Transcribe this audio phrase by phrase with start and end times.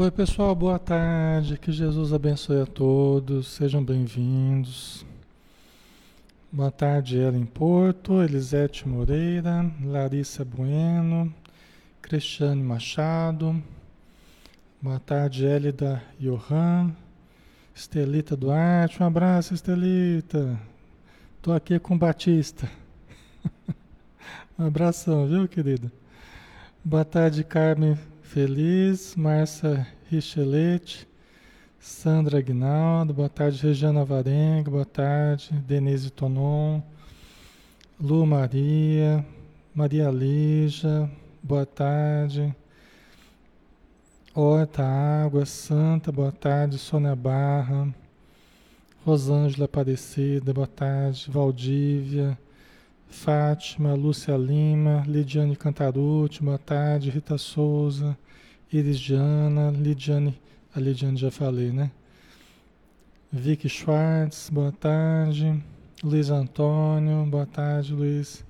[0.00, 1.58] Oi, pessoal, boa tarde.
[1.58, 3.48] Que Jesus abençoe a todos.
[3.48, 5.04] Sejam bem-vindos.
[6.52, 11.34] Boa tarde, Ellen Porto, Elisete Moreira, Larissa Bueno,
[12.00, 13.60] Cristiane Machado.
[14.80, 16.92] Boa tarde, Elida Johan,
[17.74, 19.02] Estelita Duarte.
[19.02, 20.60] Um abraço, Estelita.
[21.42, 22.70] Tô aqui com o Batista.
[24.56, 25.90] um abração, viu, querida?
[26.84, 31.08] Boa tarde, Carmen Feliz, Márcia Richelete,
[31.80, 36.82] Sandra Aguinaldo, boa tarde, Regiana Varenga, boa tarde, Denise Tonon,
[37.98, 39.24] Lu Maria,
[39.74, 41.10] Maria Lígia,
[41.42, 42.54] boa tarde,
[44.34, 47.88] Horta Água, Santa, boa tarde, Sônia Barra,
[49.06, 52.38] Rosângela Aparecida, boa tarde, Valdívia,
[53.08, 58.16] Fátima, Lúcia Lima, Lidiane Cantarucci, boa tarde, Rita Souza,
[58.72, 60.38] Iris Diana, Lidiane,
[60.74, 61.90] a Lidiane já falei, né?
[63.32, 65.62] Vicky Schwartz, boa tarde.
[66.02, 68.44] Luiz Antônio, boa tarde, Luiz.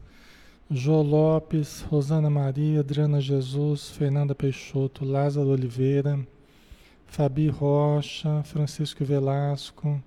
[0.71, 6.21] Jô Lopes, Rosana Maria, Adriana Jesus, Fernanda Peixoto, Lázaro Oliveira,
[7.07, 9.99] Fabi Rocha, Francisco Velasco,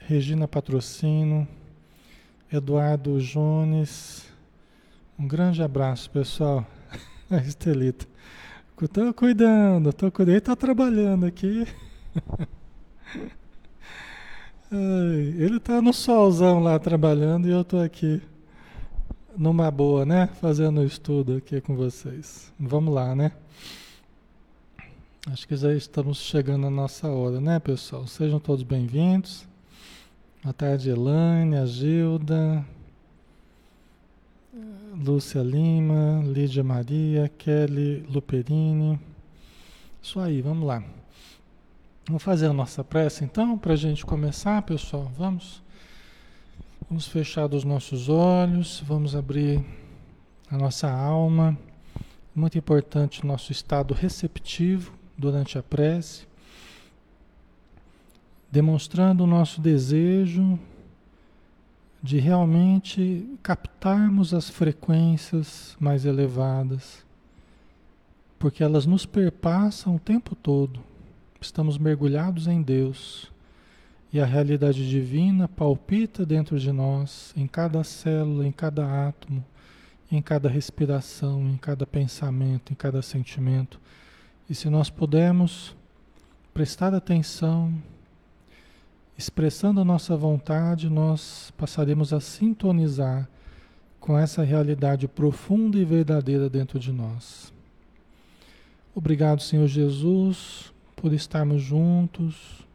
[0.00, 1.46] Regina Patrocínio,
[2.52, 4.26] Eduardo Jones.
[5.18, 6.66] Um grande abraço, pessoal.
[7.30, 8.06] A Estelita.
[8.80, 10.32] Estou cuidando, estou cuidando.
[10.32, 11.66] Ele está trabalhando aqui.
[14.70, 18.20] Ele está no solzão lá trabalhando e eu estou aqui
[19.36, 20.28] numa boa, né?
[20.40, 22.52] Fazendo estudo aqui com vocês.
[22.58, 23.32] Vamos lá, né?
[25.30, 28.06] Acho que já estamos chegando à nossa hora, né, pessoal?
[28.06, 29.46] Sejam todos bem-vindos.
[30.42, 32.66] Boa tarde, Elaine, a Gilda,
[34.92, 38.98] Lúcia Lima, Lídia Maria, Kelly Luperini.
[40.02, 40.82] Isso aí, vamos lá.
[42.08, 45.12] Vamos fazer a nossa prece então, para a gente começar, pessoal.
[45.16, 45.62] Vamos,
[46.88, 49.64] vamos fechar os nossos olhos, vamos abrir
[50.50, 51.56] a nossa alma.
[52.34, 56.31] Muito importante o nosso estado receptivo durante a prece
[58.52, 60.58] demonstrando o nosso desejo
[62.02, 67.02] de realmente captarmos as frequências mais elevadas,
[68.38, 70.80] porque elas nos perpassam o tempo todo.
[71.40, 73.32] Estamos mergulhados em Deus
[74.12, 79.42] e a realidade divina palpita dentro de nós, em cada célula, em cada átomo,
[80.10, 83.80] em cada respiração, em cada pensamento, em cada sentimento.
[84.50, 85.74] E se nós pudermos
[86.52, 87.72] prestar atenção,
[89.16, 93.28] expressando a nossa vontade, nós passaremos a sintonizar
[94.00, 97.52] com essa realidade profunda e verdadeira dentro de nós.
[98.94, 102.66] Obrigado, Senhor Jesus, por estarmos juntos,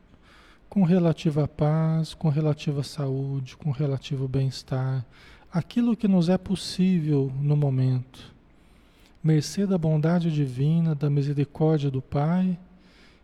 [0.70, 5.06] com relativa paz, com relativa saúde, com relativo bem-estar,
[5.52, 8.34] aquilo que nos é possível no momento.
[9.24, 12.58] Mercê da bondade divina, da misericórdia do Pai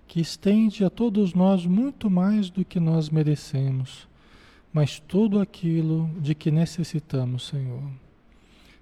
[0.07, 4.07] que estende a todos nós muito mais do que nós merecemos,
[4.71, 7.83] mas tudo aquilo de que necessitamos, Senhor.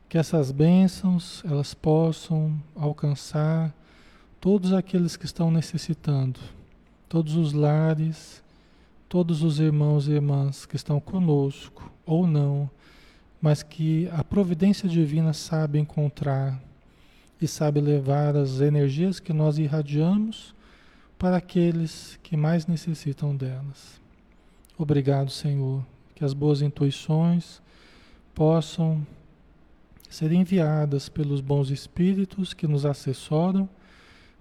[0.07, 3.73] Que essas bênçãos elas possam alcançar
[4.39, 6.39] todos aqueles que estão necessitando,
[7.07, 8.43] todos os lares,
[9.07, 12.69] todos os irmãos e irmãs que estão conosco ou não,
[13.41, 16.61] mas que a providência divina sabe encontrar
[17.41, 20.55] e sabe levar as energias que nós irradiamos
[21.21, 24.01] para aqueles que mais necessitam delas.
[24.75, 25.85] Obrigado, Senhor,
[26.15, 27.61] que as boas intuições
[28.33, 29.05] possam
[30.09, 33.69] ser enviadas pelos bons espíritos que nos assessoram,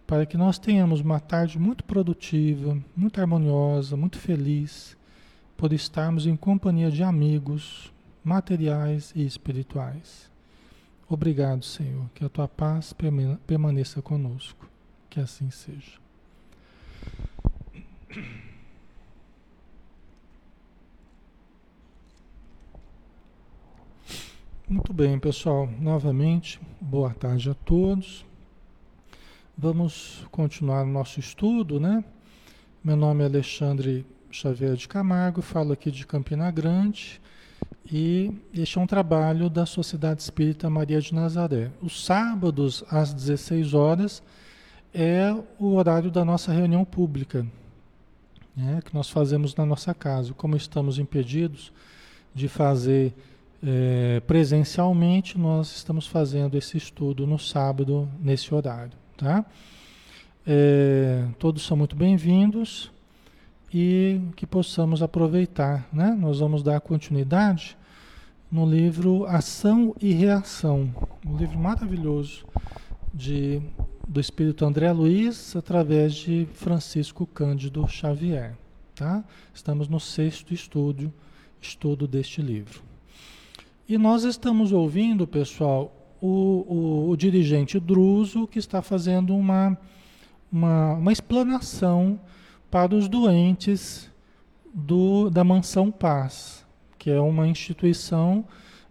[0.06, 4.96] para que nós tenhamos uma tarde muito produtiva, muito harmoniosa, muito feliz,
[5.58, 7.92] por estarmos em companhia de amigos
[8.24, 10.30] materiais e espirituais.
[11.06, 12.94] Obrigado, Senhor, que a tua paz
[13.46, 14.66] permaneça conosco.
[15.10, 15.99] Que assim seja.
[24.68, 25.68] Muito bem, pessoal.
[25.80, 28.24] Novamente, boa tarde a todos.
[29.58, 32.04] Vamos continuar o nosso estudo, né?
[32.82, 37.20] Meu nome é Alexandre Xavier de Camargo, falo aqui de Campina Grande
[37.84, 41.72] e este é um trabalho da Sociedade Espírita Maria de Nazaré.
[41.82, 44.22] Os sábados, às 16 horas,
[44.92, 47.46] é o horário da nossa reunião pública,
[48.56, 50.34] né, que nós fazemos na nossa casa.
[50.34, 51.72] Como estamos impedidos
[52.34, 53.14] de fazer
[53.62, 58.92] é, presencialmente, nós estamos fazendo esse estudo no sábado, nesse horário.
[59.16, 59.44] Tá?
[60.46, 62.90] É, todos são muito bem-vindos
[63.72, 65.86] e que possamos aproveitar.
[65.92, 66.16] Né?
[66.18, 67.76] Nós vamos dar continuidade
[68.50, 70.92] no livro Ação e Reação,
[71.24, 72.44] um livro maravilhoso
[73.14, 73.62] de,
[74.10, 78.56] do Espírito André Luiz, através de Francisco Cândido Xavier.
[78.94, 79.22] Tá?
[79.54, 81.12] Estamos no sexto estudo,
[81.60, 82.82] estudo deste livro.
[83.88, 89.78] E nós estamos ouvindo, pessoal, o, o, o dirigente Druso que está fazendo uma,
[90.50, 92.18] uma, uma explanação
[92.68, 94.10] para os doentes
[94.74, 96.60] do, da Mansão Paz
[97.00, 98.44] que é uma instituição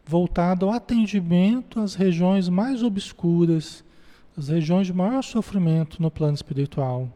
[0.03, 3.85] voltada ao atendimento às regiões mais obscuras,
[4.39, 7.09] as regiões de maior sofrimento no plano espiritual.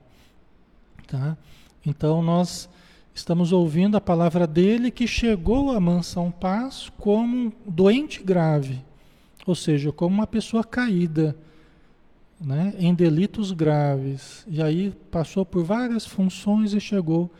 [1.07, 1.37] Tá?
[1.85, 2.69] Então nós
[3.15, 8.83] estamos ouvindo a palavra dele que chegou à mansão paz como um doente grave,
[9.47, 11.35] ou seja, como uma pessoa caída,
[12.41, 14.45] né, em delitos graves.
[14.47, 17.31] E aí passou por várias funções e chegou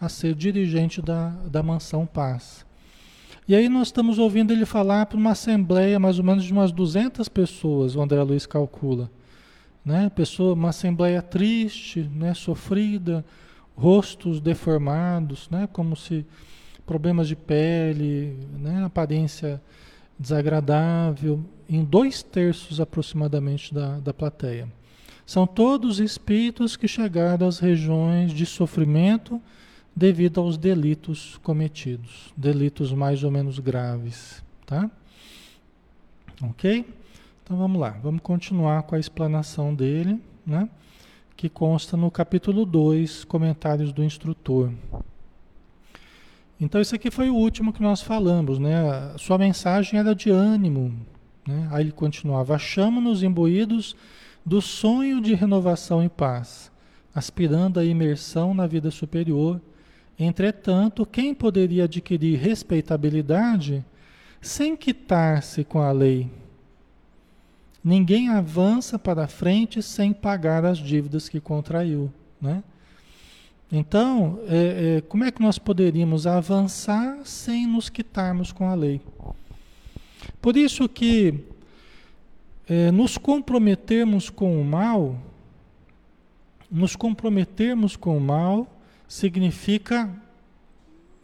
[0.00, 2.66] a ser dirigente da, da mansão paz.
[3.46, 6.72] E aí nós estamos ouvindo ele falar para uma assembleia mais ou menos de umas
[6.72, 9.08] 200 pessoas, o André Luiz calcula.
[9.84, 10.10] Né?
[10.14, 12.34] Pessoa, uma assembleia triste, né?
[12.34, 13.24] sofrida,
[13.76, 15.68] rostos deformados, né?
[15.72, 16.26] como se
[16.86, 18.84] problemas de pele, né?
[18.84, 19.60] aparência
[20.18, 24.68] desagradável, em dois terços aproximadamente da, da plateia.
[25.24, 29.40] São todos espíritos que chegaram às regiões de sofrimento,
[29.94, 34.90] devido aos delitos cometidos, delitos mais ou menos graves, tá?
[36.42, 36.86] Ok?
[37.48, 40.68] Então vamos lá, vamos continuar com a explanação dele, né?
[41.34, 44.70] Que consta no capítulo 2, comentários do instrutor.
[46.60, 49.14] Então esse aqui foi o último que nós falamos, né?
[49.16, 50.92] Sua mensagem era de ânimo,
[51.46, 51.66] né?
[51.72, 53.96] Aí ele continuava: achamos-nos imbuídos
[54.44, 56.70] do sonho de renovação e paz,
[57.14, 59.58] aspirando à imersão na vida superior
[60.18, 63.84] Entretanto, quem poderia adquirir respeitabilidade
[64.40, 66.28] sem quitar-se com a lei?
[67.88, 72.62] Ninguém avança para frente sem pagar as dívidas que contraiu, né?
[73.72, 79.00] Então, é, é, como é que nós poderíamos avançar sem nos quitarmos com a lei?
[80.38, 81.46] Por isso que
[82.68, 85.18] é, nos comprometermos com o mal,
[86.70, 88.68] nos comprometermos com o mal,
[89.08, 90.14] significa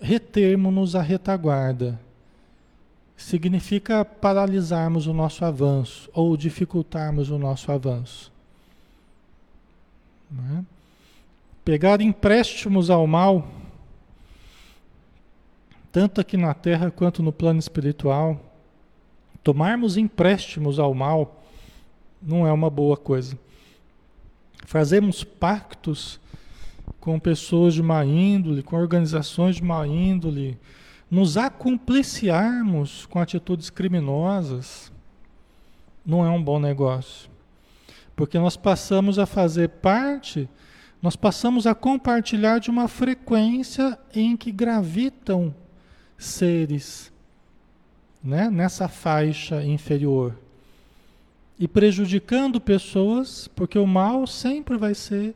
[0.01, 2.01] retermos-nos à retaguarda.
[3.17, 8.33] Significa paralisarmos o nosso avanço ou dificultarmos o nosso avanço.
[10.33, 10.63] É?
[11.65, 13.49] Pegar empréstimos ao mal,
[15.93, 18.39] tanto aqui na terra quanto no plano espiritual,
[19.43, 21.41] tomarmos empréstimos ao mal
[22.21, 23.39] não é uma boa coisa.
[24.67, 26.19] Fazemos pactos
[26.99, 30.59] com pessoas de má índole, com organizações de má índole,
[31.15, 34.91] nos acompliciarmos com atitudes criminosas,
[36.05, 37.31] não é um bom negócio.
[38.17, 40.49] Porque nós passamos a fazer parte,
[41.01, 45.55] nós passamos a compartilhar de uma frequência em que gravitam
[46.19, 47.13] seres
[48.23, 50.37] né, nessa faixa inferior.
[51.57, 55.33] E prejudicando pessoas, porque o mal sempre vai ser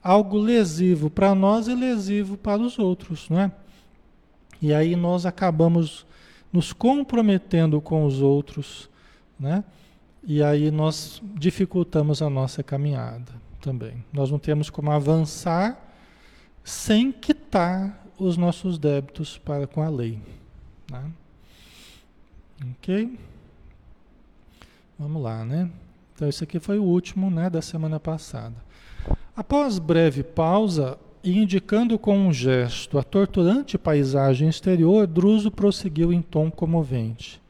[0.00, 3.50] algo lesivo para nós e lesivo para os outros, não é?
[4.60, 6.06] E aí nós acabamos
[6.52, 8.88] nos comprometendo com os outros,
[9.38, 9.64] né?
[10.24, 14.04] E aí nós dificultamos a nossa caminhada também.
[14.12, 15.80] Nós não temos como avançar
[16.64, 20.18] sem quitar os nossos débitos para com a lei.
[20.90, 21.10] Né?
[22.72, 23.18] Ok?
[24.98, 25.70] Vamos lá, né?
[26.14, 28.54] Então esse aqui foi o último, né, da semana passada.
[29.36, 36.22] Após breve pausa e indicando com um gesto a torturante paisagem exterior, Druso prosseguiu em
[36.22, 37.42] tom comovente.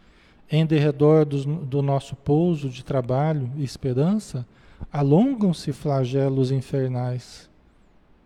[0.50, 4.47] Em derredor do, do nosso pouso de trabalho e esperança,
[4.90, 7.50] alongam-se flagelos infernais.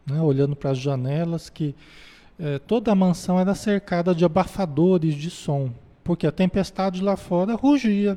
[0.07, 0.21] Né?
[0.21, 1.75] Olhando para as janelas, que
[2.39, 5.73] eh, toda a mansão era cercada de abafadores de som,
[6.05, 8.17] porque a tempestade lá fora rugia.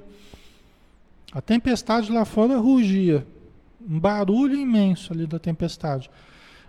[1.31, 3.25] A tempestade lá fora rugia
[3.89, 6.09] um barulho imenso ali da tempestade.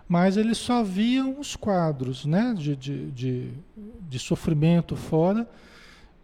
[0.07, 3.49] Mas eles só viam os quadros né, de, de, de,
[4.07, 5.47] de sofrimento fora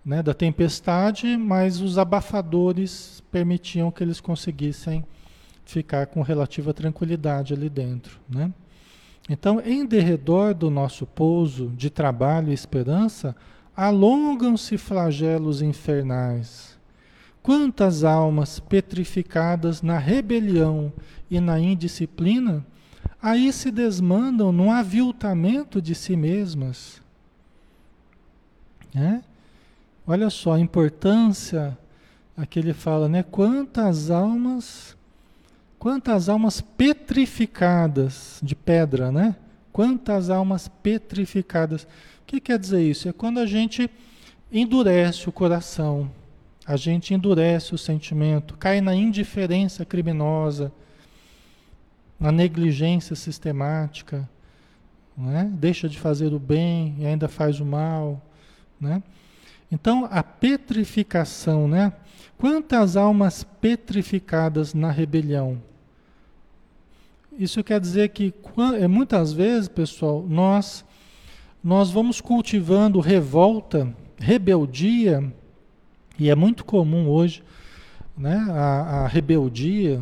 [0.06, 5.04] né, da tempestade, mas os abafadores permitiam que eles conseguissem
[5.66, 8.20] ficar com relativa tranquilidade ali dentro.
[8.30, 8.54] Né?
[9.30, 13.36] Então, em derredor do nosso pouso de trabalho e esperança,
[13.76, 16.72] alongam-se flagelos infernais
[17.44, 20.94] Quantas almas petrificadas na rebelião
[21.30, 22.64] e na indisciplina,
[23.22, 27.02] aí se desmandam no aviltamento de si mesmas.
[28.94, 29.24] Né?
[30.06, 31.78] Olha só a importância,
[32.36, 33.24] aqui ele fala, né?
[33.24, 34.98] Quantas almas,
[35.78, 39.36] quantas almas petrificadas de pedra, né?
[39.72, 41.84] Quantas almas petrificadas.
[41.84, 41.88] O
[42.26, 43.08] que quer dizer isso?
[43.08, 43.90] É quando a gente
[44.52, 46.12] endurece o coração,
[46.66, 50.72] a gente endurece o sentimento, cai na indiferença criminosa,
[52.22, 54.30] na negligência sistemática,
[55.18, 55.52] né?
[55.54, 58.22] deixa de fazer o bem e ainda faz o mal.
[58.80, 59.02] Né?
[59.72, 61.92] Então, a petrificação, né?
[62.38, 65.62] Quantas almas petrificadas na rebelião?
[67.38, 68.34] Isso quer dizer que
[68.80, 70.86] é, muitas vezes, pessoal, nós
[71.64, 75.32] nós vamos cultivando revolta, rebeldia,
[76.18, 77.44] e é muito comum hoje,
[78.18, 80.02] né, a, a rebeldia,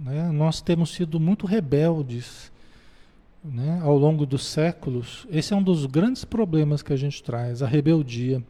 [0.00, 2.50] né, nós temos sido muito rebeldes
[3.44, 5.26] né, ao longo dos séculos.
[5.30, 8.42] Esse é um dos grandes problemas que a gente traz, a rebeldia.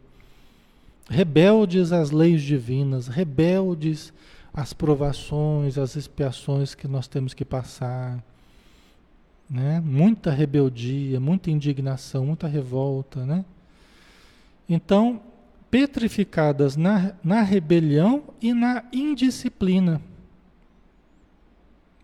[1.08, 4.12] Rebeldes às leis divinas, rebeldes
[4.54, 8.22] às provações, às expiações que nós temos que passar.
[9.48, 9.80] Né?
[9.80, 13.26] Muita rebeldia, muita indignação, muita revolta.
[13.26, 13.44] Né?
[14.68, 15.20] Então,
[15.68, 20.00] petrificadas na, na rebelião e na indisciplina.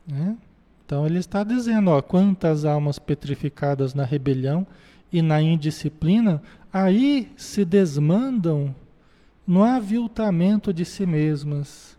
[0.06, 0.36] Né?
[0.84, 4.66] Então ele está dizendo, ó, quantas almas petrificadas na rebelião
[5.12, 8.74] e na indisciplina, aí se desmandam
[9.46, 11.96] no aviltamento de si mesmas.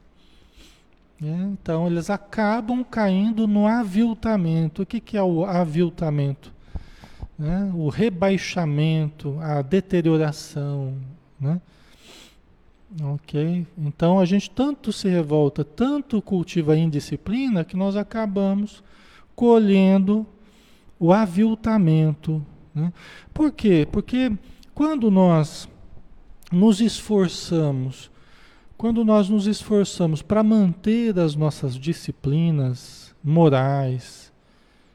[1.22, 4.84] É, então, eles acabam caindo no aviltamento.
[4.84, 6.54] O que, que é o aviltamento?
[7.38, 7.72] Né?
[7.74, 10.96] O rebaixamento, a deterioração.
[11.40, 11.60] Né?
[13.02, 13.68] Ok?
[13.78, 18.84] Então, a gente tanto se revolta, tanto cultiva a indisciplina, que nós acabamos
[19.36, 20.26] colhendo
[21.00, 22.44] o aviltamento.
[22.74, 22.92] Né?
[23.34, 23.88] Por quê?
[23.92, 24.32] Porque
[24.74, 25.68] quando nós
[26.52, 28.10] nos esforçamos,
[28.78, 34.32] quando nós nos esforçamos para manter as nossas disciplinas morais,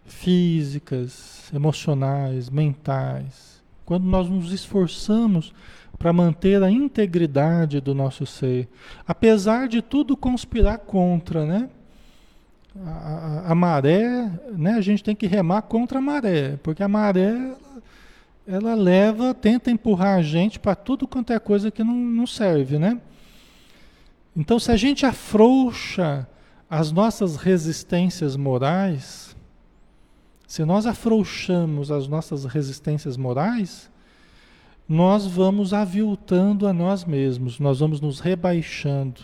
[0.07, 5.53] físicas, emocionais, mentais, quando nós nos esforçamos
[6.03, 8.69] para manter a integridade do nosso ser,
[9.07, 11.71] apesar de tudo conspirar contra, né?
[12.85, 14.73] A, a, a, maré, né?
[14.73, 17.55] A gente tem que remar contra a maré, porque a maré
[18.45, 22.81] ela leva, tenta empurrar a gente para tudo quanto é coisa que não, não serve,
[22.81, 23.01] né?
[24.37, 26.27] Então, se a gente afrouxa
[26.69, 29.37] as nossas resistências morais,
[30.49, 33.92] se nós afrouxamos as nossas resistências morais,
[34.93, 39.23] nós vamos aviltando a nós mesmos, nós vamos nos rebaixando,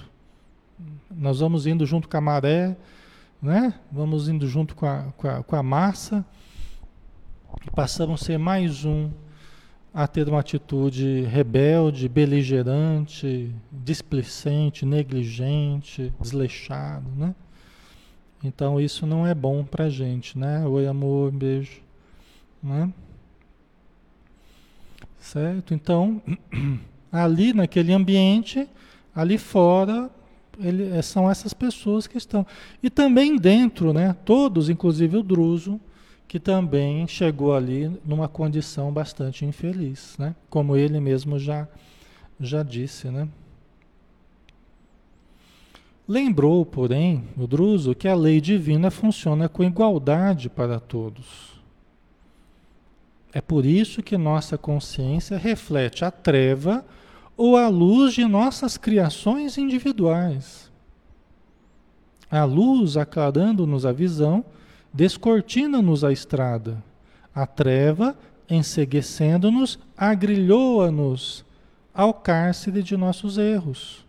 [1.10, 2.74] nós vamos indo junto com a maré,
[3.40, 3.74] né?
[3.92, 6.24] vamos indo junto com a, com a, com a massa,
[7.66, 9.10] e passamos a ser mais um
[9.92, 17.34] a ter uma atitude rebelde, beligerante, displicente, negligente, desleixado, né?
[18.42, 20.66] Então isso não é bom pra gente, né?
[20.66, 21.82] Oi amor, beijo,
[22.62, 22.90] né?
[25.18, 25.74] Certo?
[25.74, 26.22] Então,
[27.10, 28.68] ali naquele ambiente,
[29.14, 30.10] ali fora,
[30.58, 32.46] ele, são essas pessoas que estão.
[32.82, 34.14] E também dentro, né?
[34.24, 35.80] Todos, inclusive o Druso,
[36.26, 40.34] que também chegou ali numa condição bastante infeliz, né?
[40.50, 41.66] Como ele mesmo já
[42.40, 43.28] já disse, né?
[46.06, 51.57] Lembrou, porém, o Druso que a lei divina funciona com igualdade para todos.
[53.32, 56.84] É por isso que nossa consciência reflete a treva
[57.36, 60.70] ou a luz de nossas criações individuais.
[62.30, 64.44] A luz aclarando-nos a visão
[64.92, 66.82] descortina-nos a estrada.
[67.34, 68.16] A treva,
[68.48, 71.44] enseguecendo-nos, agrilhoa-nos
[71.94, 74.04] ao cárcere de nossos erros.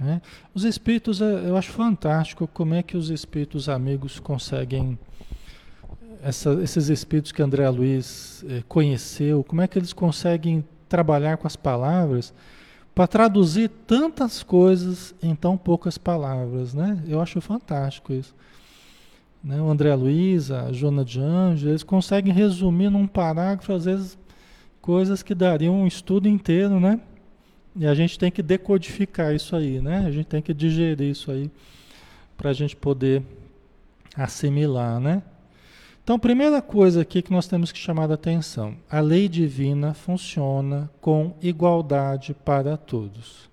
[0.00, 0.20] É?
[0.52, 4.98] Os espíritos, eu acho fantástico como é que os espíritos amigos conseguem,
[6.24, 11.46] essa, esses espíritos que André Luiz é, conheceu, como é que eles conseguem trabalhar com
[11.46, 12.32] as palavras
[12.94, 17.02] para traduzir tantas coisas em tão poucas palavras, né?
[17.06, 18.34] Eu acho fantástico isso
[19.44, 19.60] né?
[19.60, 24.18] o André Luiz, a Jona de Anjo, eles conseguem resumir num parágrafo, às vezes,
[24.80, 26.98] coisas que dariam um estudo inteiro, né?
[27.76, 30.04] E a gente tem que decodificar isso aí, né?
[30.06, 31.50] A gente tem que digerir isso aí
[32.36, 33.22] para a gente poder
[34.16, 35.22] assimilar, né?
[36.04, 40.90] Então, primeira coisa aqui que nós temos que chamar a atenção: a lei divina funciona
[41.00, 43.48] com igualdade para todos.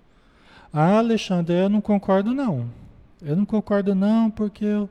[0.74, 2.70] Ah, Alexandre, eu não concordo não.
[3.22, 4.90] Eu não concordo não porque eu,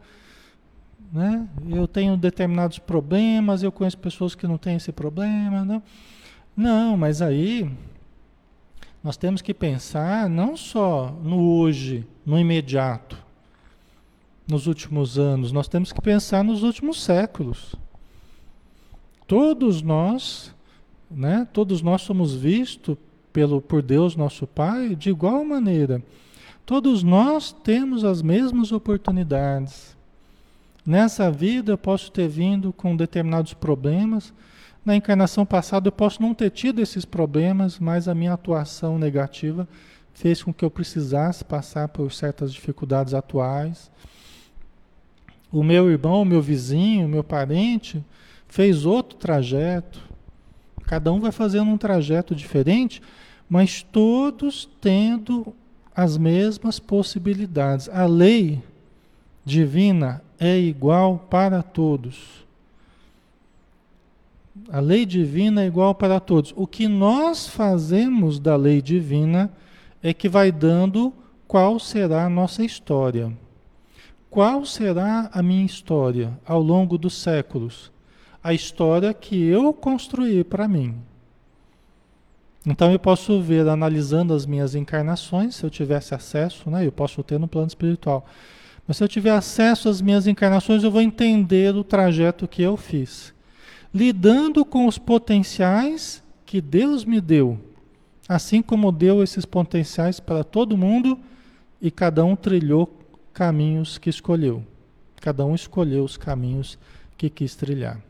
[1.13, 5.63] né, eu tenho determinados problemas, eu conheço pessoas que não têm esse problema.
[5.63, 5.83] Não,
[6.57, 7.71] não mas aí
[9.05, 13.19] nós temos que pensar não só no hoje, no imediato,
[14.51, 17.75] nos últimos anos, nós temos que pensar nos últimos séculos.
[19.27, 20.55] Todos nós,
[21.11, 22.97] né, todos nós somos vistos
[23.33, 26.03] pelo por Deus nosso Pai de igual maneira.
[26.67, 29.97] Todos nós temos as mesmas oportunidades.
[30.85, 34.33] Nessa vida eu posso ter vindo com determinados problemas,
[34.85, 39.69] na encarnação passada eu posso não ter tido esses problemas, mas a minha atuação negativa
[40.15, 43.91] fez com que eu precisasse passar por certas dificuldades atuais.
[45.53, 48.05] O meu irmão, o meu vizinho, o meu parente
[48.47, 50.01] fez outro trajeto.
[50.85, 53.03] Cada um vai fazendo um trajeto diferente,
[53.49, 55.55] mas todos tendo
[55.95, 57.89] as mesmas possibilidades.
[57.89, 58.63] A lei
[59.45, 62.45] divina é igual para todos.
[64.69, 66.53] A lei divina é igual para todos.
[66.57, 69.51] O que nós fazemos da lei divina
[70.03, 71.13] é que vai dando
[71.47, 73.33] qual será a nossa história.
[74.31, 77.91] Qual será a minha história ao longo dos séculos?
[78.43, 80.95] A história que eu construí para mim.
[82.65, 87.23] Então eu posso ver, analisando as minhas encarnações, se eu tivesse acesso, né, eu posso
[87.23, 88.25] ter no plano espiritual.
[88.87, 92.77] Mas se eu tiver acesso às minhas encarnações, eu vou entender o trajeto que eu
[92.77, 93.35] fiz
[93.93, 97.59] lidando com os potenciais que Deus me deu,
[98.29, 101.19] assim como deu esses potenciais para todo mundo
[101.83, 102.87] e cada um trilhou
[103.33, 104.65] caminhos que escolheu.
[105.21, 106.79] Cada um escolheu os caminhos
[107.17, 108.01] que quis trilhar.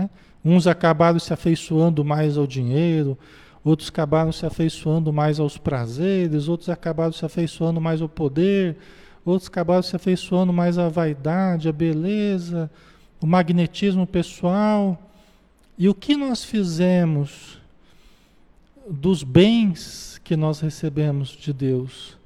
[0.00, 0.08] É?
[0.44, 3.18] Uns acabaram se afeiçoando mais ao dinheiro,
[3.62, 8.76] outros acabaram se afeiçoando mais aos prazeres, outros acabaram se afeiçoando mais ao poder,
[9.24, 12.70] outros acabaram se afeiçoando mais à vaidade, à beleza,
[13.20, 14.98] o magnetismo pessoal
[15.76, 17.60] e o que nós fizemos
[18.88, 22.16] dos bens que nós recebemos de Deus.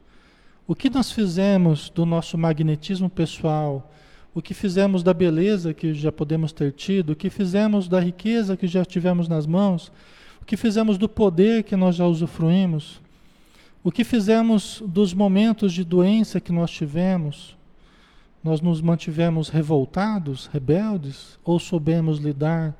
[0.70, 3.90] O que nós fizemos do nosso magnetismo pessoal,
[4.32, 8.56] o que fizemos da beleza que já podemos ter tido, o que fizemos da riqueza
[8.56, 9.90] que já tivemos nas mãos,
[10.40, 13.00] o que fizemos do poder que nós já usufruímos,
[13.82, 17.56] o que fizemos dos momentos de doença que nós tivemos,
[18.40, 22.76] nós nos mantivemos revoltados, rebeldes, ou soubemos lidar?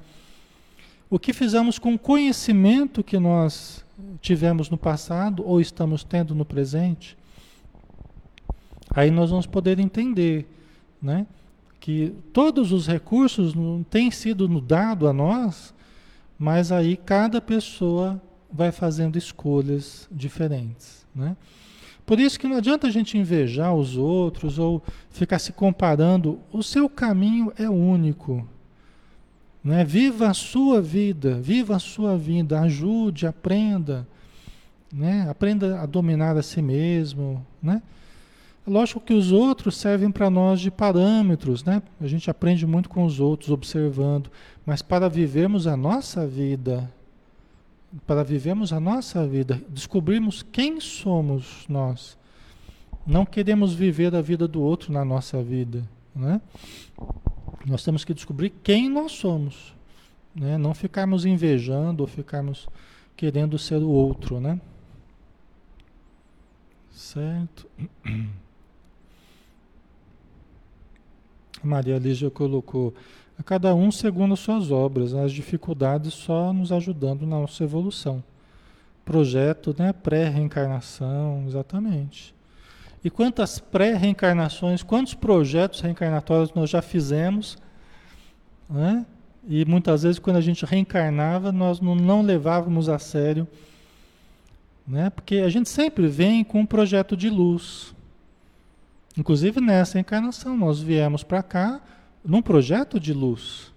[1.10, 3.84] O que fizemos com o conhecimento que nós
[4.20, 7.18] tivemos no passado ou estamos tendo no presente?
[8.90, 10.46] Aí nós vamos poder entender,
[11.00, 11.26] né?
[11.78, 15.72] Que todos os recursos não têm sido dado a nós,
[16.38, 18.20] mas aí cada pessoa
[18.52, 21.36] vai fazendo escolhas diferentes, né?
[22.10, 26.40] Por isso que não adianta a gente invejar os outros ou ficar se comparando.
[26.52, 28.48] O seu caminho é único.
[29.62, 29.84] Né?
[29.84, 34.08] Viva a sua vida, viva a sua vida, ajude, aprenda.
[34.92, 35.24] Né?
[35.30, 37.46] Aprenda a dominar a si mesmo.
[37.62, 37.80] Né?
[38.70, 41.82] Lógico que os outros servem para nós de parâmetros, né?
[42.00, 44.30] A gente aprende muito com os outros, observando.
[44.64, 46.88] Mas para vivermos a nossa vida,
[48.06, 52.16] para vivermos a nossa vida, descobrirmos quem somos nós.
[53.04, 55.82] Não queremos viver a vida do outro na nossa vida,
[56.14, 56.40] né?
[57.66, 59.74] Nós temos que descobrir quem nós somos,
[60.32, 60.56] né?
[60.56, 62.68] Não ficarmos invejando ou ficarmos
[63.16, 64.60] querendo ser o outro, né?
[66.92, 67.68] Certo?
[71.66, 72.94] Maria Lígia colocou
[73.38, 78.22] a cada um segundo as suas obras, as dificuldades só nos ajudando na nossa evolução.
[79.04, 79.92] Projeto, né?
[79.92, 82.34] Pré-reencarnação, exatamente.
[83.02, 87.56] E quantas pré-reencarnações, quantos projetos reencarnatórios nós já fizemos,
[88.68, 89.06] né?
[89.48, 93.48] E muitas vezes quando a gente reencarnava, nós não, não levávamos a sério,
[94.86, 95.08] né?
[95.08, 97.94] Porque a gente sempre vem com um projeto de luz.
[99.16, 101.80] Inclusive nessa encarnação, nós viemos para cá
[102.24, 103.72] num projeto de luz.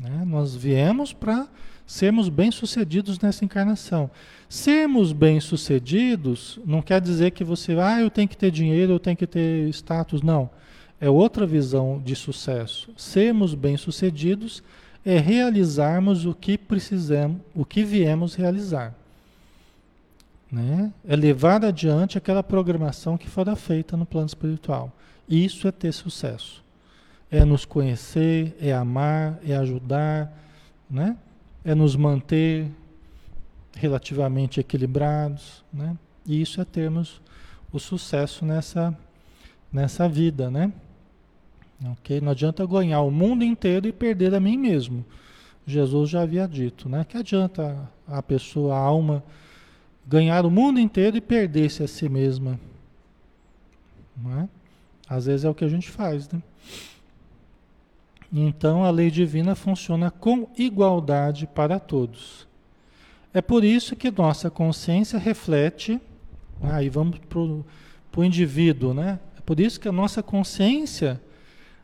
[0.00, 0.24] Né?
[0.26, 1.48] Nós viemos para
[1.86, 4.10] sermos bem-sucedidos nessa encarnação.
[4.48, 9.16] Sermos bem-sucedidos não quer dizer que você, ah, eu tenho que ter dinheiro, eu tenho
[9.16, 10.22] que ter status.
[10.22, 10.50] Não.
[11.00, 12.90] É outra visão de sucesso.
[12.96, 14.62] Sermos bem-sucedidos
[15.04, 18.94] é realizarmos o que precisamos, o que viemos realizar.
[20.50, 20.92] Né?
[21.06, 24.92] É levar adiante aquela programação que fora feita no plano espiritual.
[25.28, 26.64] Isso é ter sucesso
[27.30, 30.32] é nos conhecer, é amar, é ajudar,
[30.90, 31.16] né?
[31.64, 32.70] é nos manter,
[33.76, 35.96] relativamente equilibrados, né?
[36.26, 37.20] E isso é termos
[37.72, 38.96] o sucesso nessa,
[39.72, 40.72] nessa vida, né?
[41.92, 42.20] Ok?
[42.20, 45.04] Não adianta ganhar o mundo inteiro e perder a mim mesmo.
[45.66, 47.04] Jesus já havia dito, né?
[47.04, 49.22] Que adianta a pessoa, a alma,
[50.08, 52.58] ganhar o mundo inteiro e perder-se a si mesma.
[54.16, 54.48] Não é?
[55.08, 56.42] Às vezes é o que a gente faz, né?
[58.32, 62.46] Então a lei divina funciona com igualdade para todos.
[63.32, 66.00] É por isso que nossa consciência reflete,
[66.62, 69.20] aí vamos para o indivíduo, né?
[69.36, 71.20] É por isso que a nossa consciência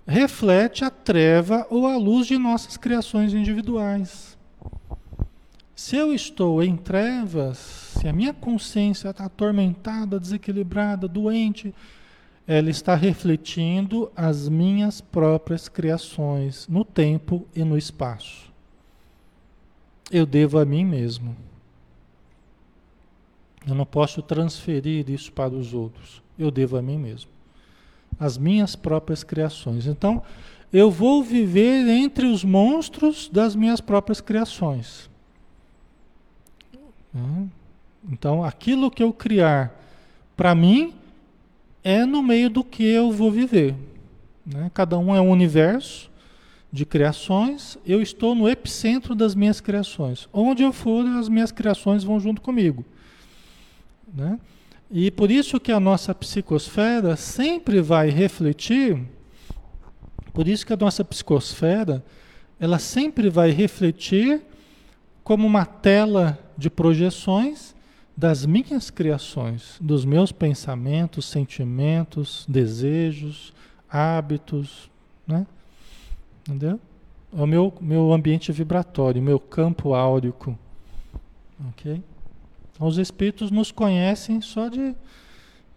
[0.07, 4.37] reflete a treva ou a luz de nossas criações individuais.
[5.75, 11.75] Se eu estou em trevas, se a minha consciência está atormentada, desequilibrada, doente,
[12.47, 18.53] ela está refletindo as minhas próprias criações no tempo e no espaço.
[20.11, 21.35] Eu devo a mim mesmo.
[23.67, 26.23] Eu não posso transferir isso para os outros.
[26.39, 27.31] Eu devo a mim mesmo.
[28.19, 29.87] As minhas próprias criações.
[29.87, 30.23] Então,
[30.73, 35.09] eu vou viver entre os monstros das minhas próprias criações.
[37.13, 37.49] Né?
[38.11, 39.73] Então, aquilo que eu criar
[40.37, 40.95] para mim
[41.83, 43.75] é no meio do que eu vou viver.
[44.45, 44.71] Né?
[44.75, 46.11] Cada um é um universo
[46.73, 50.29] de criações, eu estou no epicentro das minhas criações.
[50.33, 52.85] Onde eu for, as minhas criações vão junto comigo.
[54.13, 54.39] Né?
[54.91, 59.01] E por isso que a nossa psicosfera sempre vai refletir,
[60.33, 62.05] por isso que a nossa psicosfera,
[62.59, 64.43] ela sempre vai refletir
[65.23, 67.74] como uma tela de projeções
[68.17, 73.53] das minhas criações, dos meus pensamentos, sentimentos, desejos,
[73.89, 74.91] hábitos,
[75.27, 75.47] né?
[76.43, 76.81] Entendeu?
[77.37, 80.57] É o meu, meu ambiente vibratório, meu campo áurico.
[81.71, 82.01] Ok?
[82.73, 84.95] Então, os espíritos nos conhecem só de,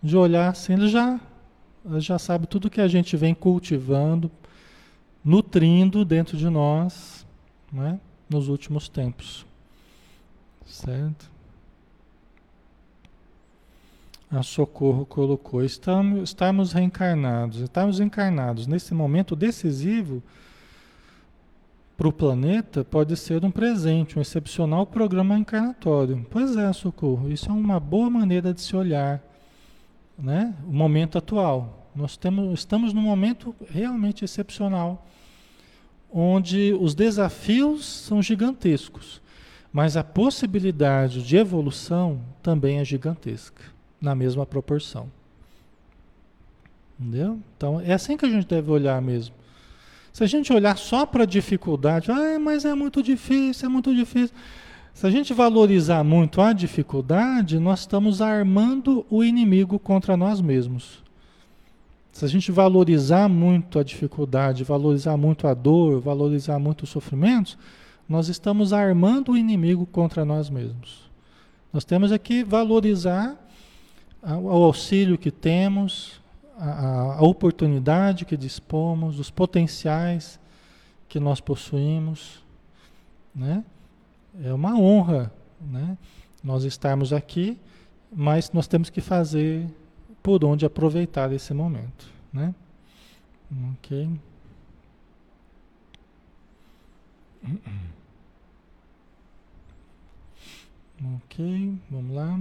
[0.02, 1.20] de olhar assim, eles já,
[1.86, 4.30] eles já sabem tudo que a gente vem cultivando,
[5.24, 7.26] nutrindo dentro de nós,
[7.72, 8.00] né?
[8.30, 9.46] nos últimos tempos.
[10.66, 11.37] Certo?
[14.30, 20.22] A Socorro colocou: estamos, estamos reencarnados, estamos encarnados nesse momento decisivo
[21.96, 26.24] para o planeta pode ser um presente, um excepcional programa encarnatório.
[26.30, 29.20] Pois é, Socorro, isso é uma boa maneira de se olhar
[30.16, 30.54] né?
[30.68, 31.90] o momento atual.
[31.96, 35.08] Nós temos, estamos num momento realmente excepcional,
[36.12, 39.20] onde os desafios são gigantescos,
[39.74, 45.10] mas a possibilidade de evolução também é gigantesca na mesma proporção.
[47.00, 47.40] Entendeu?
[47.56, 49.36] Então é assim que a gente deve olhar mesmo.
[50.12, 53.94] Se a gente olhar só para a dificuldade, ah, mas é muito difícil, é muito
[53.96, 54.36] difícil.
[54.92, 61.04] Se a gente valorizar muito a dificuldade, nós estamos armando o inimigo contra nós mesmos.
[62.12, 67.56] Se a gente valorizar muito a dificuldade, valorizar muito a dor, valorizar muito os sofrimentos,
[68.10, 71.08] nós estamos armando o inimigo contra nós mesmos.
[71.72, 73.38] Nós temos aqui valorizar
[74.22, 76.22] o auxílio que temos,
[76.58, 80.40] a oportunidade que dispomos, os potenciais
[81.08, 82.44] que nós possuímos,
[83.34, 83.64] né?
[84.44, 85.98] É uma honra, né?
[86.44, 87.58] Nós estarmos aqui,
[88.12, 89.68] mas nós temos que fazer
[90.22, 92.54] por onde aproveitar esse momento, né?
[93.74, 94.10] Ok.
[101.16, 102.40] Ok, vamos lá.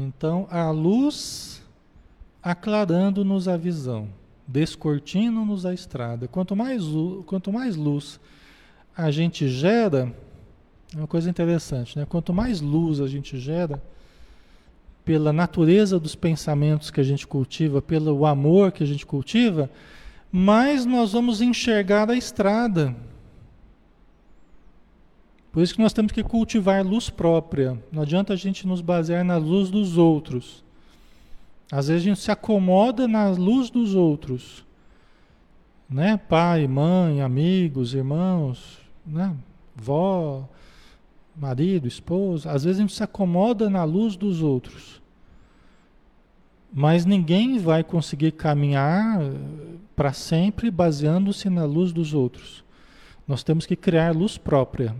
[0.00, 1.60] Então, a luz
[2.40, 4.08] aclarando-nos a visão,
[4.46, 6.28] descortino-nos a estrada.
[6.28, 6.84] Quanto mais,
[7.26, 8.20] quanto mais luz
[8.96, 10.14] a gente gera,
[10.94, 12.06] é uma coisa interessante, né?
[12.08, 13.82] Quanto mais luz a gente gera,
[15.04, 19.68] pela natureza dos pensamentos que a gente cultiva, pelo amor que a gente cultiva,
[20.30, 22.94] mais nós vamos enxergar a estrada
[25.58, 27.76] por isso que nós temos que cultivar luz própria.
[27.90, 30.62] Não adianta a gente nos basear na luz dos outros.
[31.68, 34.64] Às vezes a gente se acomoda na luz dos outros.
[35.90, 36.16] Né?
[36.16, 39.34] Pai, mãe, amigos, irmãos, né?
[39.74, 40.48] vó,
[41.34, 42.52] marido, esposa.
[42.52, 45.02] Às vezes a gente se acomoda na luz dos outros.
[46.72, 49.32] Mas ninguém vai conseguir caminhar eh,
[49.96, 52.62] para sempre baseando-se na luz dos outros.
[53.26, 54.94] Nós temos que criar luz própria.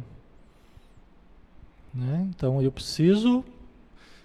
[1.99, 2.27] Né?
[2.31, 3.45] Então eu preciso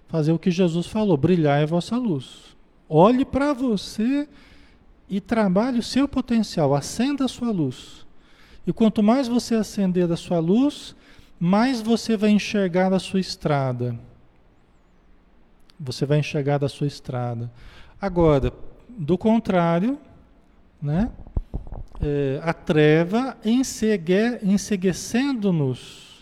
[0.08, 2.56] fazer o que Jesus falou: brilhar é a vossa luz.
[2.88, 4.30] Olhe para você
[5.10, 8.06] e trabalhe o seu potencial, acenda a sua luz.
[8.68, 10.96] E quanto mais você acender a sua luz,
[11.40, 14.00] mais você vai enxergar a sua estrada.
[15.80, 17.52] Você vai enxergar a sua estrada.
[18.00, 18.54] Agora,
[18.88, 19.98] do contrário,
[20.80, 21.10] né?
[22.00, 26.13] É, a treva, enseguecendo-nos,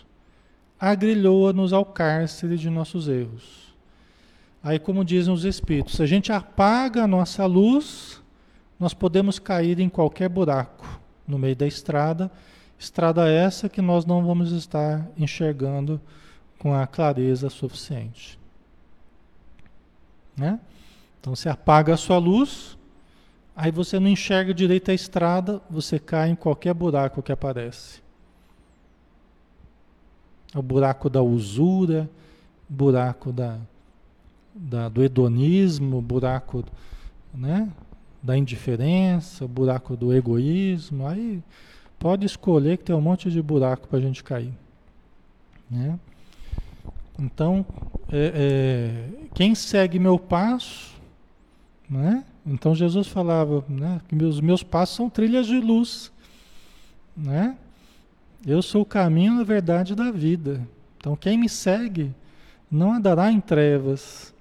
[0.82, 3.72] agrilhoa-nos ao cárcere de nossos erros.
[4.60, 8.20] Aí, como dizem os Espíritos, se a gente apaga a nossa luz,
[8.80, 12.28] nós podemos cair em qualquer buraco no meio da estrada,
[12.76, 16.00] estrada essa que nós não vamos estar enxergando
[16.58, 18.36] com a clareza suficiente.
[20.36, 20.58] Né?
[21.20, 22.76] Então você apaga a sua luz,
[23.54, 28.02] aí você não enxerga direito a estrada, você cai em qualquer buraco que aparece.
[30.54, 32.08] O buraco da usura,
[32.68, 33.58] buraco da,
[34.54, 36.64] da, do hedonismo, buraco
[37.32, 37.70] né,
[38.22, 41.42] da indiferença, buraco do egoísmo, aí
[41.98, 44.52] pode escolher que tem um monte de buraco para a gente cair.
[45.70, 45.98] Né?
[47.18, 47.64] Então,
[48.10, 50.92] é, é, quem segue meu passo,
[51.88, 52.24] né?
[52.44, 56.10] Então Jesus falava, né, que meus meus passos são trilhas de luz,
[57.16, 57.56] né?
[58.44, 60.66] Eu sou o caminho, a verdade da vida.
[60.96, 62.12] Então quem me segue
[62.68, 64.34] não andará em trevas,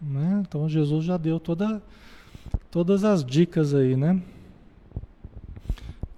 [0.00, 0.42] né?
[0.46, 1.82] Então Jesus já deu toda
[2.70, 4.22] todas as dicas aí, né?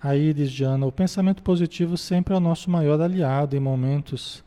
[0.02, 4.44] A Iris Diana, o pensamento positivo sempre é o nosso maior aliado em momentos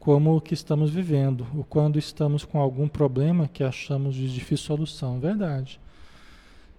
[0.00, 4.66] como o que estamos vivendo, ou quando estamos com algum problema que achamos de difícil
[4.66, 5.20] solução.
[5.20, 5.78] Verdade.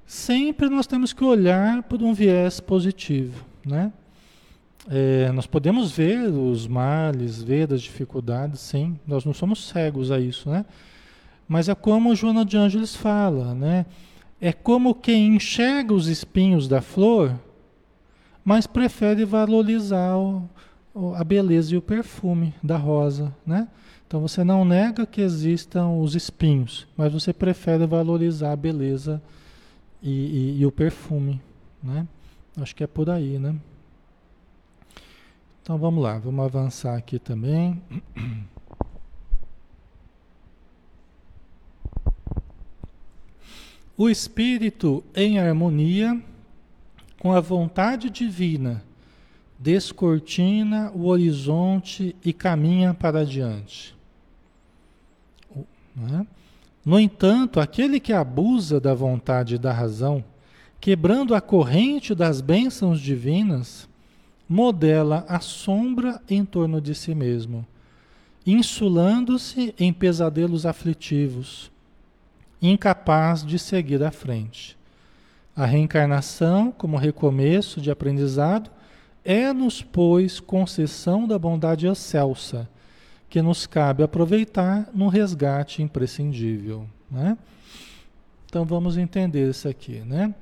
[0.05, 3.93] Sempre nós temos que olhar por um viés positivo, né?
[4.89, 8.99] É, nós podemos ver os males, ver as dificuldades, sim.
[9.05, 10.65] Nós não somos cegos a isso, né?
[11.47, 13.85] Mas é como Joana de Ângeles fala, né?
[14.39, 17.37] É como quem enxerga os espinhos da flor,
[18.43, 20.49] mas prefere valorizar o,
[21.15, 23.67] a beleza e o perfume da rosa, né?
[24.07, 29.21] Então você não nega que existam os espinhos, mas você prefere valorizar a beleza
[30.01, 31.39] e, e, e o perfume,
[31.81, 32.07] né?
[32.59, 33.55] Acho que é por aí, né?
[35.61, 37.81] Então vamos lá, vamos avançar aqui também.
[43.95, 46.19] O espírito em harmonia
[47.19, 48.83] com a vontade divina
[49.59, 53.95] descortina o horizonte e caminha para adiante.
[55.95, 56.25] Né?
[56.83, 60.23] No entanto, aquele que abusa da vontade e da razão,
[60.79, 63.87] quebrando a corrente das bênçãos divinas,
[64.51, 67.65] modela a sombra em torno de si mesmo,
[68.45, 71.71] insulando-se em pesadelos aflitivos,
[72.61, 74.77] incapaz de seguir à frente.
[75.55, 78.69] A reencarnação, como recomeço de aprendizado,
[79.23, 82.67] é-nos, pois, concessão da bondade excelsa,
[83.29, 86.85] que nos cabe aproveitar no resgate imprescindível.
[87.09, 87.37] Né?
[88.47, 89.99] Então vamos entender isso aqui.
[89.99, 90.35] Né?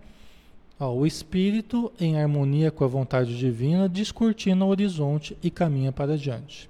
[0.79, 6.17] Ó, o espírito, em harmonia com a vontade divina, descortina o horizonte e caminha para
[6.17, 6.69] diante.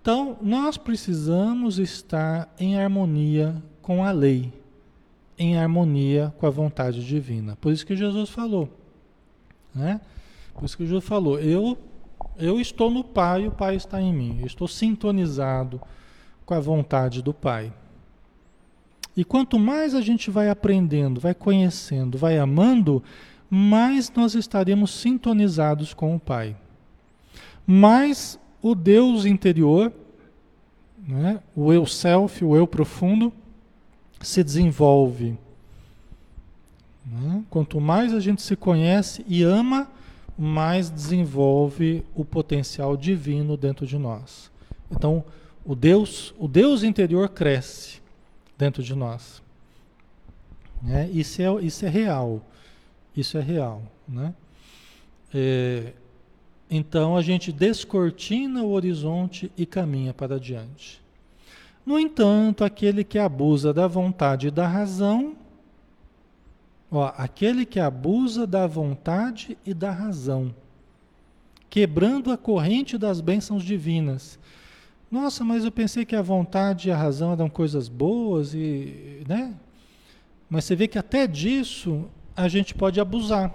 [0.00, 4.52] Então, nós precisamos estar em harmonia com a lei,
[5.36, 7.56] em harmonia com a vontade divina.
[7.56, 8.68] Por isso que Jesus falou,
[9.74, 10.00] né?
[10.54, 11.76] Por isso que Jesus falou, eu
[12.38, 14.38] eu estou no Pai, o Pai está em mim.
[14.40, 15.80] Eu estou sintonizado
[16.46, 17.72] com a vontade do Pai.
[19.18, 23.02] E quanto mais a gente vai aprendendo, vai conhecendo, vai amando,
[23.50, 26.56] mais nós estaremos sintonizados com o Pai.
[27.66, 29.92] Mais o Deus interior,
[31.04, 33.32] né, o eu self, o eu profundo,
[34.20, 35.36] se desenvolve.
[37.04, 37.42] Né?
[37.50, 39.90] Quanto mais a gente se conhece e ama,
[40.38, 44.48] mais desenvolve o potencial divino dentro de nós.
[44.88, 45.24] Então,
[45.64, 47.97] o Deus, o Deus interior cresce
[48.58, 49.40] dentro de nós.
[50.82, 51.08] Né?
[51.12, 52.42] Isso, é, isso é real.
[53.16, 53.82] Isso é real.
[54.06, 54.34] Né?
[55.32, 55.92] É,
[56.70, 61.00] então a gente descortina o horizonte e caminha para adiante.
[61.86, 65.34] No entanto, aquele que abusa da vontade e da razão,
[66.90, 70.54] ó, aquele que abusa da vontade e da razão,
[71.70, 74.37] quebrando a corrente das bênçãos divinas.
[75.10, 79.54] Nossa, mas eu pensei que a vontade e a razão eram coisas boas e, né?
[80.50, 83.52] Mas você vê que até disso a gente pode abusar.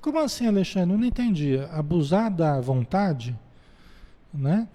[0.00, 0.94] Como assim, Alexandre?
[0.94, 1.58] Eu não entendi.
[1.72, 3.36] Abusar da vontade,
[4.32, 4.68] né?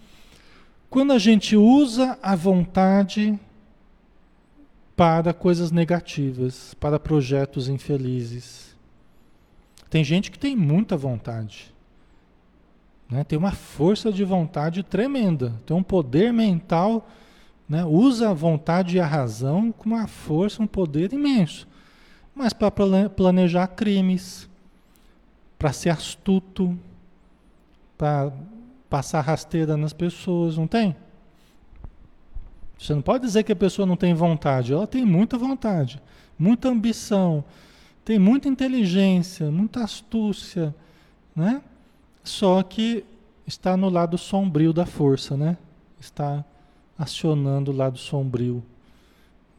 [0.89, 3.39] Quando a gente usa a vontade
[4.95, 8.75] para coisas negativas, para projetos infelizes.
[9.89, 11.74] Tem gente que tem muita vontade.
[13.09, 13.23] Né?
[13.23, 15.53] Tem uma força de vontade tremenda.
[15.65, 17.07] Tem um poder mental.
[17.67, 17.83] Né?
[17.85, 21.67] Usa a vontade e a razão com uma força, um poder imenso.
[22.33, 22.69] Mas para
[23.09, 24.49] planejar crimes,
[25.57, 26.77] para ser astuto,
[27.97, 28.31] para
[28.89, 30.95] passar rasteira nas pessoas, não tem?
[32.77, 36.01] Você não pode dizer que a pessoa não tem vontade, ela tem muita vontade,
[36.37, 37.43] muita ambição,
[38.03, 40.75] tem muita inteligência, muita astúcia,
[41.35, 41.61] né?
[42.25, 43.05] Só que
[43.45, 45.57] está no lado sombrio da força, né?
[45.99, 46.43] Está
[46.97, 48.63] acionando o lado sombrio,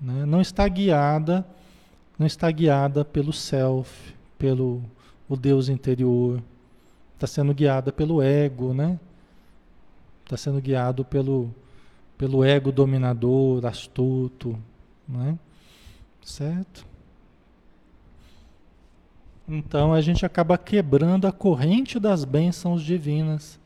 [0.00, 0.26] né?
[0.26, 1.46] Não está guiada,
[2.18, 4.82] não está guiada pelo self, pelo
[5.28, 6.42] o Deus interior.
[7.14, 8.98] Está sendo guiada pelo ego, né?
[10.24, 11.54] Está sendo guiado pelo
[12.18, 14.58] pelo ego dominador, astuto,
[15.06, 15.38] né?
[16.22, 16.84] Certo?
[19.48, 23.58] Então a gente acaba quebrando a corrente das bênçãos divinas,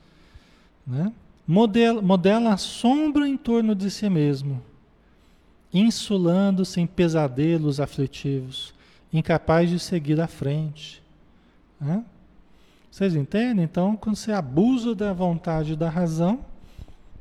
[0.86, 1.12] né?
[1.46, 4.62] Modela, modela a sombra em torno de si mesmo,
[5.72, 8.72] insulando-se em pesadelos aflitivos,
[9.12, 11.02] incapaz de seguir à frente.
[11.80, 12.04] Né?
[12.90, 13.64] Vocês entendem?
[13.64, 16.40] Então, quando você abusa da vontade da razão,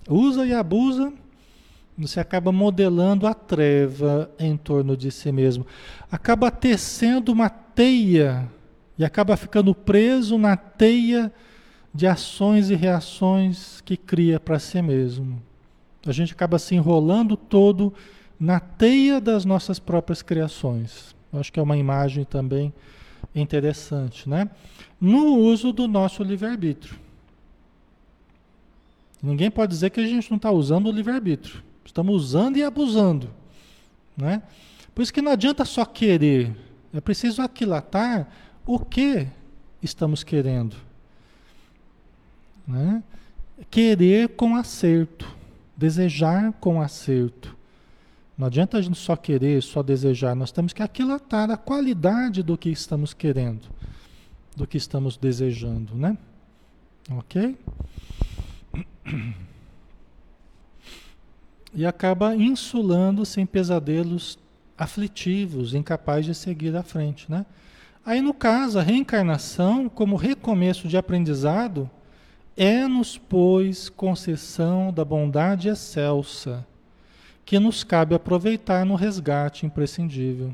[0.08, 1.12] usa e abusa,
[1.98, 5.66] você acaba modelando a treva em torno de si mesmo.
[6.12, 8.46] Acaba tecendo uma teia
[8.98, 11.32] e acaba ficando preso na teia
[11.94, 15.42] de ações e reações que cria para si mesmo.
[16.06, 17.94] A gente acaba se enrolando todo
[18.38, 21.16] na teia das nossas próprias criações.
[21.32, 22.74] Acho que é uma imagem também
[23.34, 24.50] interessante, né?
[25.00, 27.00] No uso do nosso livre-arbítrio.
[29.24, 31.64] Ninguém pode dizer que a gente não está usando o livre-arbítrio.
[31.86, 33.30] Estamos usando e abusando.
[34.18, 34.44] Né?
[34.94, 36.54] Por isso que não adianta só querer.
[36.94, 38.28] É preciso aquilatar
[38.66, 39.28] o que
[39.82, 40.76] estamos querendo.
[42.68, 43.04] Né?
[43.70, 45.36] Querer com acerto.
[45.76, 47.56] Desejar com acerto.
[48.38, 50.34] Não adianta a gente só querer, só desejar.
[50.34, 53.68] Nós temos que aquilatar a qualidade do que estamos querendo,
[54.56, 56.18] do que estamos desejando, né?
[57.12, 57.58] Ok?
[61.74, 64.40] E acaba insulando-se em pesadelos
[64.80, 67.46] aflitivos, incapaz de seguir à frente, né?
[68.06, 71.90] Aí no caso, a reencarnação, como recomeço de aprendizado,
[72.56, 76.66] é-nos, pois, concessão da bondade excelsa,
[77.46, 80.54] que nos cabe aproveitar no resgate imprescindível.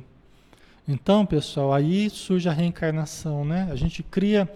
[0.88, 3.68] Então, pessoal, aí surge a reencarnação, né?
[3.72, 4.52] A gente cria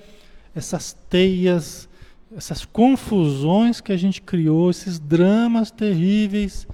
[0.56, 1.88] essas teias
[2.36, 6.68] essas confusões que a gente criou, esses dramas terríveis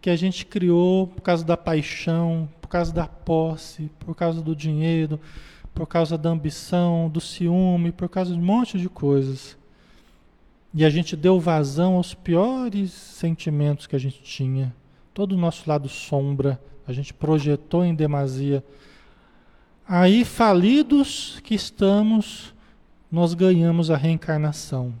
[0.00, 4.54] que a gente criou por causa da paixão, por causa da posse, por causa do
[4.54, 5.20] dinheiro,
[5.74, 9.56] por causa da ambição, do ciúme, por causa de um monte de coisas.
[10.72, 14.74] E a gente deu vazão aos piores sentimentos que a gente tinha.
[15.14, 18.62] Todo o nosso lado sombra, a gente projetou em demasia.
[19.88, 22.54] Aí, falidos que estamos,
[23.10, 24.92] nós ganhamos a reencarnação.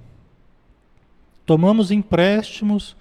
[1.44, 2.96] Tomamos empréstimos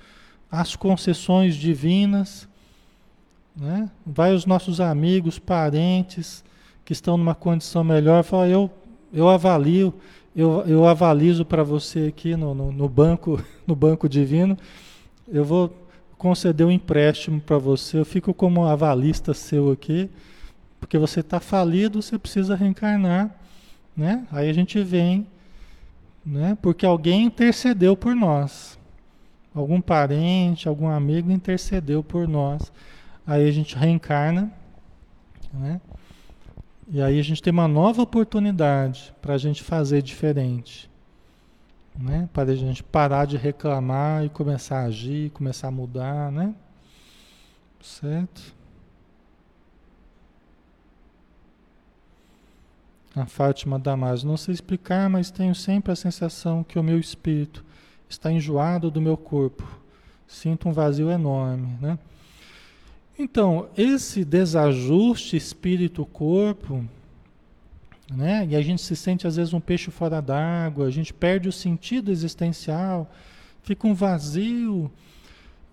[0.56, 2.48] às concessões divinas,
[3.56, 3.90] né?
[4.06, 6.44] vai os nossos amigos, parentes
[6.84, 8.70] que estão numa condição melhor, fala, eu,
[9.14, 9.94] eu avalio,
[10.36, 14.58] eu, eu avalizo para você aqui no, no, no, banco, no banco divino,
[15.28, 15.74] eu vou
[16.18, 20.10] conceder um empréstimo para você, eu fico como avalista seu aqui,
[20.80, 23.46] porque você está falido, você precisa reencarnar
[23.96, 24.28] né?
[24.32, 25.26] Aí a gente vem,
[26.26, 26.58] né?
[26.62, 28.75] Porque alguém intercedeu por nós.
[29.56, 32.74] Algum parente, algum amigo intercedeu por nós.
[33.26, 34.52] Aí a gente reencarna,
[35.54, 35.80] né?
[36.90, 40.92] E aí a gente tem uma nova oportunidade para a gente fazer diferente.
[41.98, 42.30] Né?
[42.34, 46.54] Para a gente parar de reclamar e começar a agir, começar a mudar, né?
[47.82, 48.54] Certo?
[53.16, 57.65] A Fátima Damasio, não sei explicar, mas tenho sempre a sensação que o meu espírito
[58.10, 59.64] está enjoado do meu corpo.
[60.28, 62.00] Sinto um vazio enorme, né?
[63.18, 66.84] Então, esse desajuste espírito-corpo,
[68.14, 68.46] né?
[68.50, 71.52] E a gente se sente às vezes um peixe fora d'água, a gente perde o
[71.52, 73.10] sentido existencial,
[73.64, 74.92] fica um vazio.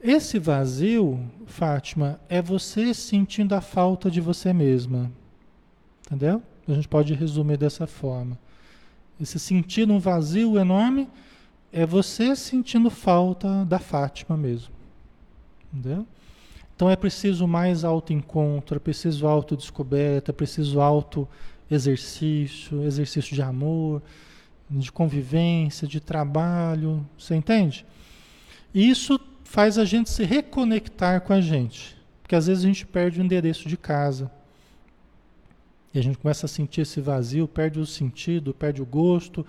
[0.01, 5.11] Esse vazio, Fátima, é você sentindo a falta de você mesma.
[6.07, 6.43] Entendeu?
[6.69, 8.39] A gente pode resumir dessa forma.
[9.21, 11.09] Esse sentir um vazio enorme
[11.73, 14.73] é você sentindo falta da Fátima mesmo.
[15.73, 16.07] Entendeu?
[16.77, 21.29] Então é preciso mais autoencontro, é preciso autodescoberta, é preciso auto
[21.71, 24.03] exercício, exercício de amor,
[24.69, 27.87] de convivência, de trabalho, você entende?
[28.75, 33.21] Isso faz a gente se reconectar com a gente, porque às vezes a gente perde
[33.21, 34.31] o endereço de casa.
[35.95, 39.45] E a gente começa a sentir esse vazio, perde o sentido, perde o gosto.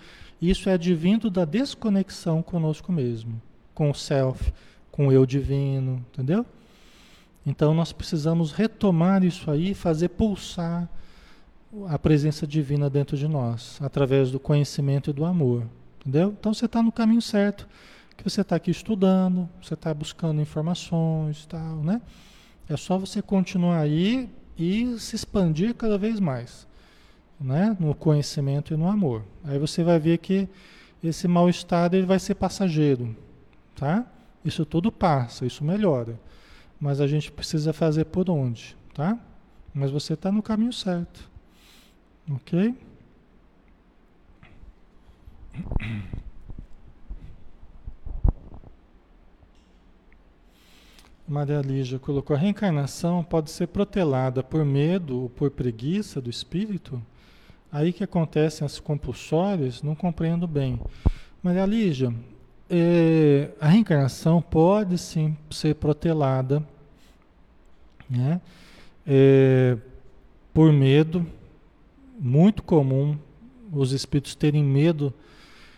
[0.49, 3.41] Isso é advindo da desconexão conosco mesmo,
[3.73, 4.51] com o self,
[4.91, 6.45] com o eu divino, entendeu?
[7.45, 10.89] Então nós precisamos retomar isso aí, fazer pulsar
[11.87, 15.63] a presença divina dentro de nós, através do conhecimento e do amor,
[16.01, 16.35] entendeu?
[16.37, 17.65] Então você está no caminho certo,
[18.17, 22.01] que você está aqui estudando, você está buscando informações, tal, né?
[22.67, 26.67] É só você continuar aí e se expandir cada vez mais,
[27.39, 27.75] né?
[27.79, 29.23] No conhecimento e no amor.
[29.43, 30.47] Aí você vai ver que
[31.03, 33.15] esse mal-estar ele vai ser passageiro,
[33.75, 34.05] tá?
[34.43, 36.19] Isso tudo passa, isso melhora.
[36.79, 39.17] Mas a gente precisa fazer por onde, tá?
[39.73, 41.29] Mas você está no caminho certo.
[42.29, 42.75] Ok?
[51.27, 57.01] Maria Lígia colocou: a reencarnação pode ser protelada por medo ou por preguiça do espírito?
[57.73, 60.79] Aí que acontecem as compulsórias, não compreendo bem.
[61.41, 62.13] Maria Lígia,
[62.69, 66.65] é, a reencarnação pode sim ser protelada
[68.09, 68.41] né?
[69.05, 69.77] É,
[70.53, 71.25] por medo,
[72.19, 73.17] muito comum
[73.71, 75.13] os espíritos terem medo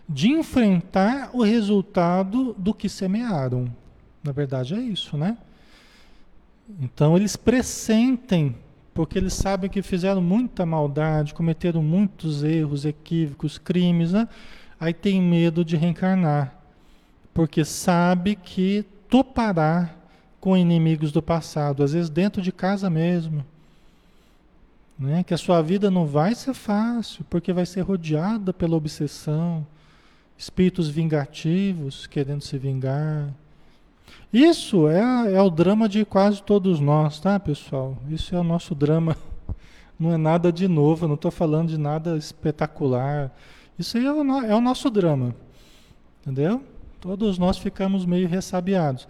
[0.08, 3.74] de enfrentar o resultado do que semearam.
[4.24, 5.38] Na verdade é isso, né?
[6.82, 8.56] Então eles pressentem,
[8.96, 14.26] porque eles sabem que fizeram muita maldade, cometeram muitos erros, equívocos, crimes, né?
[14.80, 16.56] Aí tem medo de reencarnar,
[17.34, 19.94] porque sabe que topará
[20.40, 23.46] com inimigos do passado, às vezes dentro de casa mesmo.
[24.98, 25.26] Né?
[25.26, 29.68] Que a sua vida não vai ser fácil, porque vai ser rodeada pela obsessão,
[30.38, 33.30] espíritos vingativos querendo se vingar
[34.32, 37.98] isso é, é o drama de quase todos nós, tá, pessoal?
[38.10, 39.16] Isso é o nosso drama.
[39.98, 43.32] Não é nada de novo, não estou falando de nada espetacular.
[43.80, 45.34] Isso aí é o, é o nosso drama.
[46.22, 46.62] Entendeu?
[47.00, 49.08] Todos nós ficamos meio ressabiados.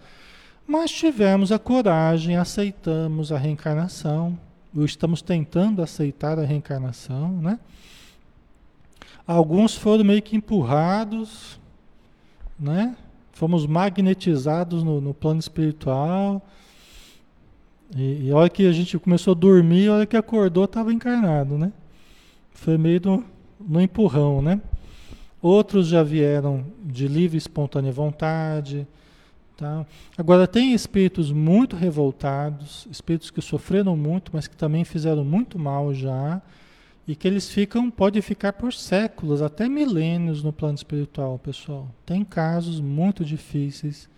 [0.64, 4.38] Mas tivemos a coragem, aceitamos a reencarnação,
[4.76, 7.58] ou estamos tentando aceitar a reencarnação, né?
[9.26, 11.58] Alguns foram meio que empurrados,
[12.58, 12.96] né?
[13.36, 16.42] Fomos magnetizados no, no plano espiritual.
[17.94, 20.90] E, e, a hora que a gente começou a dormir, a hora que acordou, estava
[20.90, 21.70] encarnado, né?
[22.52, 23.24] Foi meio do,
[23.60, 24.58] no empurrão, né?
[25.42, 28.88] Outros já vieram de livre e espontânea vontade.
[29.54, 29.84] Tá?
[30.16, 35.92] Agora, tem espíritos muito revoltados, espíritos que sofreram muito, mas que também fizeram muito mal
[35.92, 36.40] já
[37.06, 41.88] e que eles ficam, pode ficar por séculos, até milênios no plano espiritual, pessoal.
[42.04, 44.08] Tem casos muito difíceis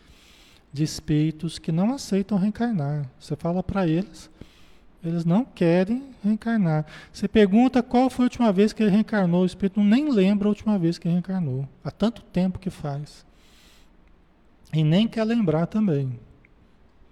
[0.72, 3.10] de espíritos que não aceitam reencarnar.
[3.20, 4.30] Você fala para eles,
[5.04, 6.86] eles não querem reencarnar.
[7.12, 10.50] Você pergunta qual foi a última vez que ele reencarnou, o espírito nem lembra a
[10.50, 11.68] última vez que reencarnou.
[11.84, 13.26] Há tanto tempo que faz.
[14.72, 16.18] E nem quer lembrar também.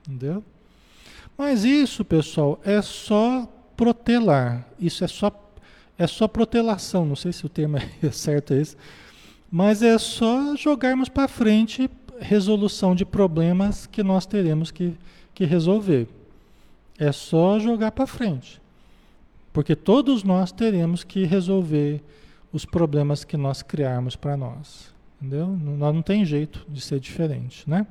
[0.07, 0.43] Entendeu?
[1.37, 3.47] Mas isso, pessoal, é só
[3.77, 4.67] protelar.
[4.79, 5.46] Isso é só
[5.99, 8.77] é só protelação, não sei se o termo é certo esse,
[9.51, 14.95] mas é só jogarmos para frente resolução de problemas que nós teremos que,
[15.35, 16.09] que resolver.
[16.99, 18.61] É só jogar para frente.
[19.53, 22.03] Porque todos nós teremos que resolver
[22.53, 24.95] os problemas que nós criarmos para nós.
[25.21, 25.47] Entendeu?
[25.49, 27.87] Nós não tem jeito de ser diferente, né?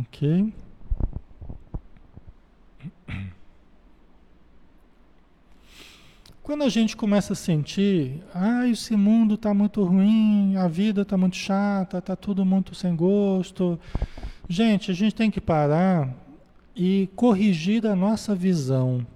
[0.00, 0.52] Ok.
[6.48, 11.14] Quando a gente começa a sentir, ah, esse mundo está muito ruim, a vida está
[11.14, 13.78] muito chata, está tudo muito sem gosto.
[14.48, 16.08] Gente, a gente tem que parar
[16.74, 19.06] e corrigir a nossa visão.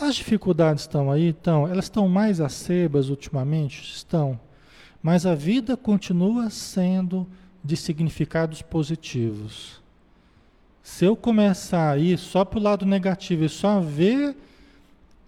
[0.00, 3.80] As dificuldades estão aí, então, elas estão mais acerbas ultimamente?
[3.84, 4.36] Estão.
[5.00, 7.24] Mas a vida continua sendo
[7.62, 9.80] de significados positivos.
[10.82, 14.36] Se eu começar a ir só para o lado negativo e só ver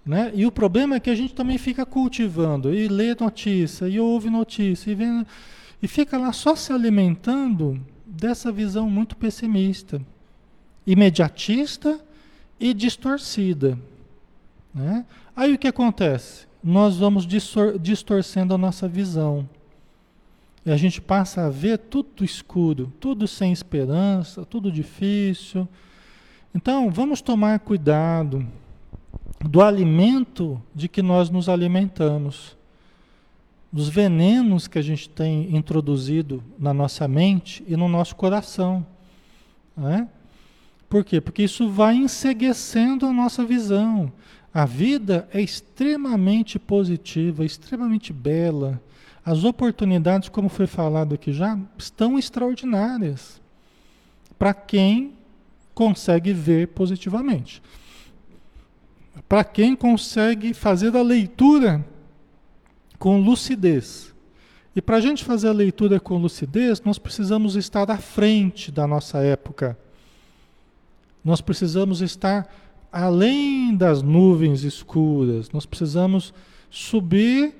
[0.08, 0.32] né?
[0.34, 4.30] E o problema é que a gente também fica cultivando, e lê notícia, e ouve
[4.30, 5.04] notícia, e, vê,
[5.82, 10.00] e fica lá só se alimentando dessa visão muito pessimista,
[10.86, 12.00] imediatista
[12.58, 13.78] e distorcida.
[14.74, 15.04] Né?
[15.36, 16.46] Aí o que acontece?
[16.64, 19.46] Nós vamos distor distorcendo a nossa visão.
[20.64, 25.68] E a gente passa a ver tudo escuro, tudo sem esperança, tudo difícil.
[26.54, 28.46] Então, vamos tomar cuidado
[29.44, 32.56] do alimento de que nós nos alimentamos,
[33.72, 38.84] dos venenos que a gente tem introduzido na nossa mente e no nosso coração.
[39.76, 40.08] Né?
[40.88, 41.20] Por quê?
[41.20, 44.10] Porque isso vai enseguecendo a nossa visão.
[44.52, 48.80] A vida é extremamente positiva, extremamente bela.
[49.24, 53.40] As oportunidades, como foi falado aqui já, estão extraordinárias
[54.38, 55.12] para quem
[55.74, 57.62] consegue ver positivamente.
[59.28, 61.84] Para quem consegue fazer a leitura
[62.98, 64.14] com lucidez.
[64.74, 68.86] E para a gente fazer a leitura com lucidez, nós precisamos estar à frente da
[68.86, 69.78] nossa época.
[71.24, 72.48] Nós precisamos estar
[72.90, 75.50] além das nuvens escuras.
[75.50, 76.32] Nós precisamos
[76.70, 77.54] subir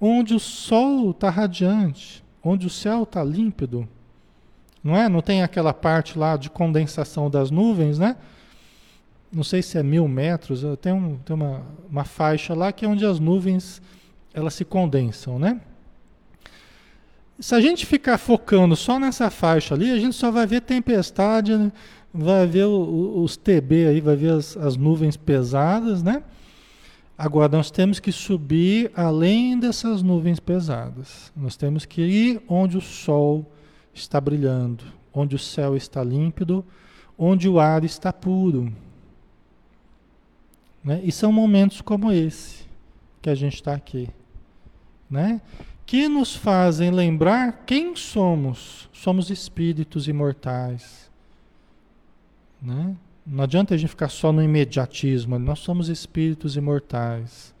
[0.00, 3.88] onde o sol está radiante, onde o céu está límpido.
[4.82, 5.08] Não é?
[5.08, 8.16] Não tem aquela parte lá de condensação das nuvens, né?
[9.36, 11.60] Não sei se é mil metros, tem, um, tem uma,
[11.90, 13.82] uma faixa lá que é onde as nuvens
[14.32, 15.60] elas se condensam, né?
[17.38, 21.54] Se a gente ficar focando só nessa faixa ali, a gente só vai ver tempestade,
[21.54, 21.70] né?
[22.14, 26.22] vai ver o, os TB aí, vai ver as, as nuvens pesadas, né?
[27.18, 31.30] Agora nós temos que subir além dessas nuvens pesadas.
[31.36, 33.52] Nós temos que ir onde o sol
[33.92, 34.82] está brilhando,
[35.12, 36.64] onde o céu está límpido,
[37.18, 38.72] onde o ar está puro.
[40.86, 41.02] Né?
[41.04, 42.64] E são momentos como esse
[43.20, 44.08] que a gente está aqui
[45.10, 45.40] né?
[45.84, 48.88] que nos fazem lembrar quem somos.
[48.92, 51.10] Somos espíritos imortais.
[52.60, 52.96] Né?
[53.24, 57.54] Não adianta a gente ficar só no imediatismo, nós somos espíritos imortais.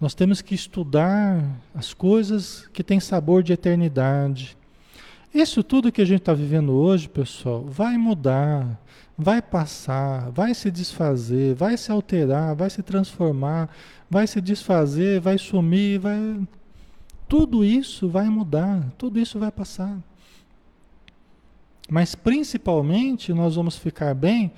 [0.00, 1.42] Nós temos que estudar
[1.74, 4.56] as coisas que têm sabor de eternidade.
[5.32, 8.78] Isso tudo que a gente está vivendo hoje, pessoal, vai mudar,
[9.16, 13.70] vai passar, vai se desfazer, vai se alterar, vai se transformar,
[14.10, 16.18] vai se desfazer, vai sumir, vai
[17.28, 19.98] tudo isso vai mudar, tudo isso vai passar.
[21.88, 24.52] Mas principalmente nós vamos ficar bem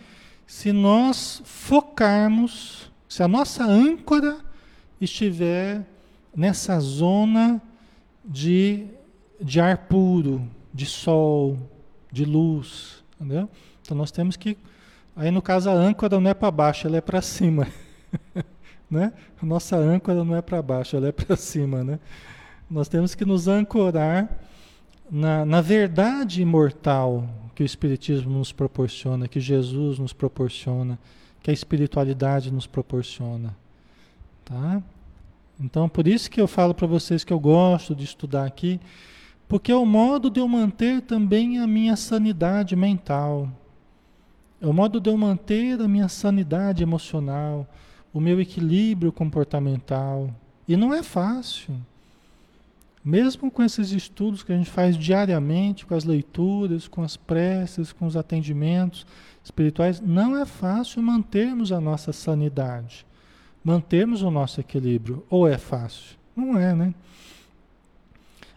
[0.47, 4.39] se nós focarmos, se a nossa âncora
[5.01, 5.85] estiver
[6.35, 7.61] nessa zona
[8.25, 8.87] de,
[9.41, 11.59] de ar puro, de sol,
[12.13, 13.49] de luz, entendeu?
[13.87, 14.59] Então nós temos que,
[15.15, 17.69] aí no caso a âncora não é para baixo, ela é para cima,
[18.91, 19.13] né?
[19.41, 22.01] Nossa âncora não é para baixo, ela é para cima, né?
[22.69, 24.29] Nós temos que nos ancorar
[25.09, 30.99] na, na verdade imortal que o Espiritismo nos proporciona, que Jesus nos proporciona,
[31.43, 33.57] que a espiritualidade nos proporciona.
[34.45, 34.83] Tá?
[35.59, 38.81] Então, por isso que eu falo para vocês que eu gosto de estudar aqui,
[39.49, 43.49] porque é o modo de eu manter também a minha sanidade mental.
[44.61, 47.67] É o modo de eu manter a minha sanidade emocional,
[48.13, 50.31] o meu equilíbrio comportamental.
[50.67, 51.75] E não é fácil.
[53.05, 57.93] Mesmo com esses estudos que a gente faz diariamente, com as leituras, com as preces,
[57.93, 59.07] com os atendimentos
[59.45, 63.07] espirituais, não é fácil mantermos a nossa sanidade,
[63.63, 65.25] mantermos o nosso equilíbrio.
[65.31, 66.17] Ou é fácil?
[66.35, 66.95] Não é, né?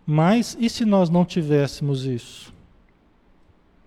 [0.04, 2.52] Mas e se nós não tivéssemos isso?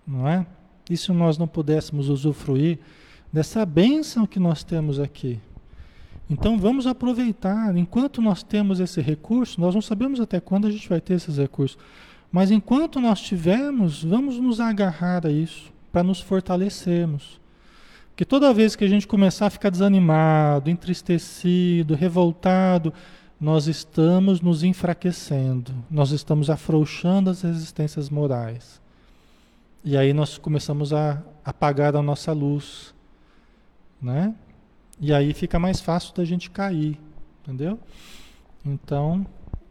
[0.07, 0.45] Não é?
[0.89, 2.79] E se nós não pudéssemos usufruir
[3.31, 5.39] dessa bênção que nós temos aqui?
[6.29, 7.75] Então vamos aproveitar.
[7.75, 11.37] Enquanto nós temos esse recurso, nós não sabemos até quando a gente vai ter esses
[11.37, 11.77] recursos,
[12.31, 17.39] mas enquanto nós tivermos, vamos nos agarrar a isso para nos fortalecermos.
[18.09, 22.93] Porque toda vez que a gente começar a ficar desanimado, entristecido, revoltado,
[23.39, 28.82] nós estamos nos enfraquecendo, nós estamos afrouxando as resistências morais.
[29.85, 32.95] E aí nós começamos a apagar a nossa luz,
[34.01, 34.33] né?
[34.97, 36.97] E aí fica mais fácil da gente cair,
[37.41, 37.77] entendeu?
[38.65, 39.25] Então,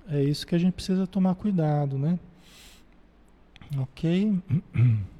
[0.06, 2.18] é isso que a gente precisa tomar cuidado, né?
[3.78, 4.38] Ok?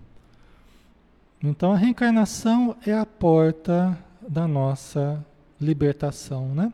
[1.45, 5.27] Então, a reencarnação é a porta da nossa
[5.61, 6.73] libertação, né?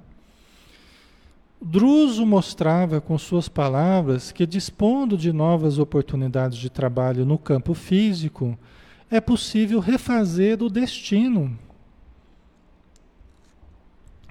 [1.70, 8.58] Druso mostrava com suas palavras que, dispondo de novas oportunidades de trabalho no campo físico,
[9.10, 11.58] é possível refazer o destino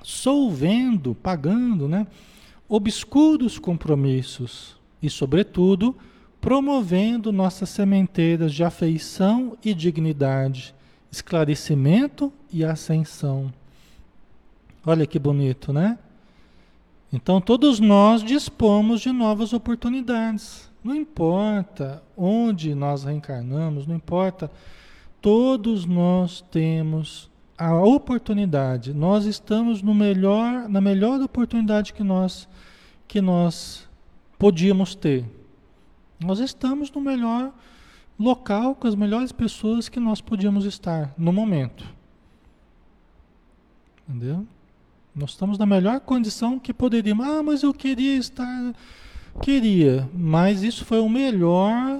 [0.01, 2.07] solvendo, pagando, né?
[2.67, 5.95] obscuros compromissos e, sobretudo,
[6.41, 10.73] promovendo nossas sementeiras de afeição e dignidade,
[11.11, 13.53] esclarecimento e ascensão.
[14.83, 15.99] Olha que bonito, né?
[17.11, 20.69] Então, todos nós dispomos de novas oportunidades.
[20.83, 24.51] Não importa onde nós reencarnamos, não importa,
[25.21, 32.47] todos nós temos a oportunidade, nós estamos no melhor, na melhor oportunidade que nós
[33.07, 33.87] que nós
[34.37, 35.25] podíamos ter.
[36.19, 37.53] Nós estamos no melhor
[38.19, 41.85] local com as melhores pessoas que nós podíamos estar no momento.
[44.07, 44.45] Entendeu?
[45.17, 47.25] Nós estamos na melhor condição que poderíamos.
[47.25, 48.75] Ah, mas eu queria estar.
[49.41, 51.99] Queria, mas isso foi o melhor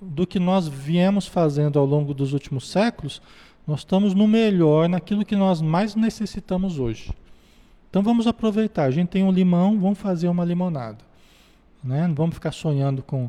[0.00, 3.20] do que nós viemos fazendo ao longo dos últimos séculos.
[3.66, 7.12] Nós estamos no melhor naquilo que nós mais necessitamos hoje.
[7.90, 8.84] Então vamos aproveitar.
[8.84, 10.98] A gente tem um limão, vamos fazer uma limonada.
[11.82, 12.06] Né?
[12.06, 13.28] Não vamos ficar sonhando com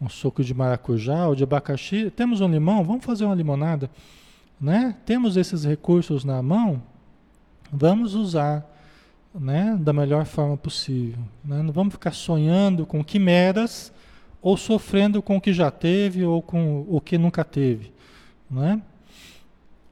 [0.00, 2.10] um suco de maracujá ou de abacaxi.
[2.10, 3.88] Temos um limão, vamos fazer uma limonada.
[4.60, 4.96] Né?
[5.06, 6.82] Temos esses recursos na mão,
[7.76, 8.70] vamos usar
[9.34, 11.18] né, da melhor forma possível.
[11.44, 11.62] Né?
[11.62, 13.92] Não vamos ficar sonhando com quimeras
[14.40, 17.92] ou sofrendo com o que já teve ou com o que nunca teve.
[18.50, 18.80] Né?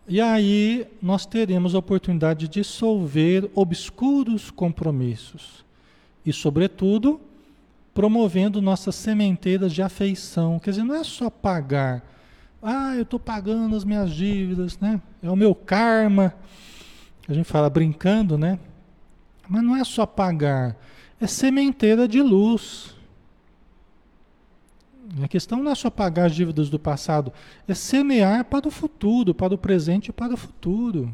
[0.07, 5.65] E aí nós teremos a oportunidade de dissolver obscuros compromissos
[6.25, 7.21] e, sobretudo,
[7.95, 10.59] promovendo nossas sementeiras de afeição.
[10.59, 12.03] Quer dizer, não é só pagar.
[12.63, 15.01] Ah, eu estou pagando as minhas dívidas, né?
[15.23, 16.35] É o meu karma.
[17.29, 18.59] A gente fala brincando, né?
[19.49, 20.77] Mas não é só pagar,
[21.21, 22.95] é sementeira de luz.
[25.23, 27.33] A questão não é só pagar as dívidas do passado,
[27.69, 31.13] é semear para o futuro, para o presente e para o futuro.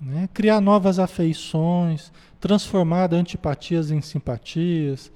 [0.00, 0.28] Né?
[0.34, 5.12] Criar novas afeições, transformar antipatias em simpatias,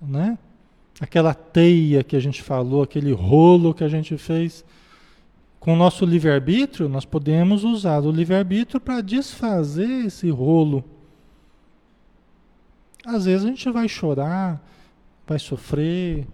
[0.00, 0.38] né?
[1.00, 4.64] Aquela teia que a gente falou, aquele rolo que a gente fez.
[5.60, 10.84] Com o nosso livre-arbítrio, nós podemos usar o livre-arbítrio para desfazer esse rolo.
[13.04, 14.62] Às vezes a gente vai chorar,
[15.26, 16.26] vai sofrer,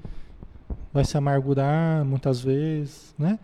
[0.92, 3.38] vai se amargurar muitas vezes, né?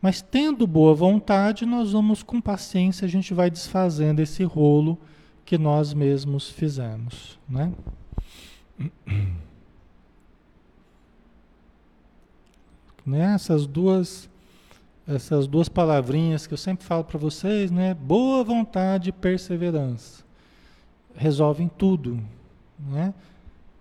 [0.00, 4.98] Mas tendo boa vontade, nós vamos com paciência, a gente vai desfazendo esse rolo
[5.44, 7.72] que nós mesmos fizemos, né?
[13.06, 13.34] Né?
[13.34, 14.30] Essas duas
[15.06, 17.94] essas duas palavrinhas que eu sempre falo para vocês, né?
[17.94, 20.24] Boa vontade e perseverança.
[21.14, 22.20] Resolvem tudo,
[22.78, 23.12] né?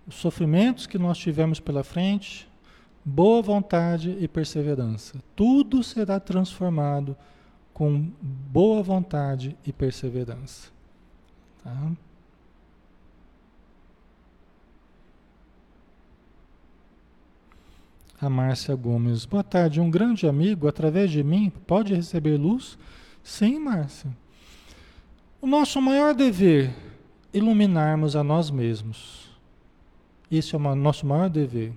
[0.07, 2.47] Os sofrimentos que nós tivemos pela frente,
[3.05, 5.17] boa vontade e perseverança.
[5.35, 7.15] Tudo será transformado
[7.73, 10.69] com boa vontade e perseverança.
[11.63, 11.91] Tá?
[18.23, 19.25] A Márcia Gomes.
[19.25, 19.81] Boa tarde.
[19.81, 22.77] Um grande amigo, através de mim, pode receber luz?
[23.21, 24.09] Sim, Márcia.
[25.41, 26.73] O nosso maior dever,
[27.33, 29.29] iluminarmos a nós mesmos.
[30.31, 31.73] Esse é o nosso maior dever.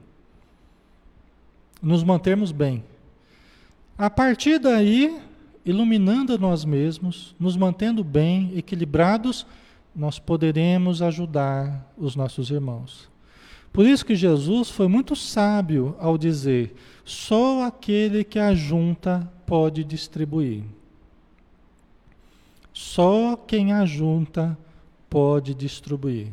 [1.83, 2.85] Nos mantermos bem.
[3.99, 5.21] A partir daí,
[5.65, 9.45] iluminando a nós mesmos, nos mantendo bem, equilibrados,
[9.93, 13.11] nós poderemos ajudar os nossos irmãos.
[13.77, 16.75] Por isso que Jesus foi muito sábio ao dizer:
[17.05, 20.63] só aquele que ajunta pode distribuir.
[22.73, 24.57] Só quem ajunta
[25.11, 26.29] pode distribuir.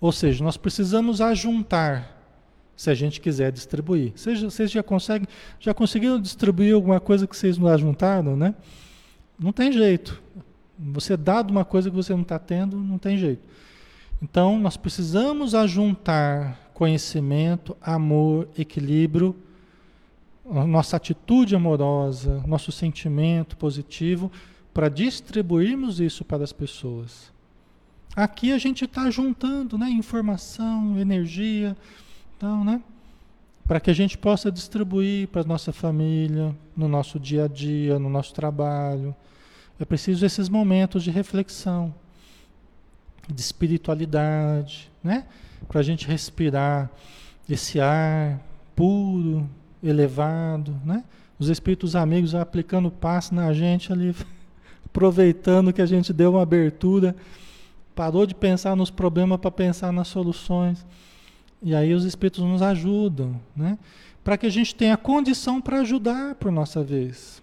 [0.00, 2.16] Ou seja, nós precisamos ajuntar
[2.74, 4.14] se a gente quiser distribuir.
[4.16, 5.28] Vocês, vocês já conseguem,
[5.60, 8.54] já conseguiram distribuir alguma coisa que vocês não ajuntaram, né?
[9.38, 10.22] Não tem jeito.
[10.78, 13.46] Você dado uma coisa que você não está tendo, não tem jeito.
[14.20, 19.36] Então, nós precisamos ajuntar conhecimento, amor, equilíbrio,
[20.44, 24.30] nossa atitude amorosa, nosso sentimento positivo,
[24.72, 27.32] para distribuirmos isso para as pessoas.
[28.14, 31.76] Aqui a gente está juntando né, informação, energia,
[32.36, 32.80] então, né,
[33.66, 37.98] para que a gente possa distribuir para a nossa família, no nosso dia a dia,
[37.98, 39.14] no nosso trabalho.
[39.78, 41.92] É preciso esses momentos de reflexão
[43.28, 45.24] de espiritualidade, né?
[45.68, 46.90] Para a gente respirar
[47.48, 48.40] esse ar
[48.74, 49.48] puro,
[49.82, 51.04] elevado, né?
[51.38, 54.14] Os espíritos amigos aplicando passe na gente ali,
[54.84, 57.14] aproveitando que a gente deu uma abertura,
[57.94, 60.84] parou de pensar nos problemas para pensar nas soluções.
[61.62, 63.78] E aí os espíritos nos ajudam, né?
[64.22, 67.42] Para que a gente tenha condição para ajudar por nossa vez,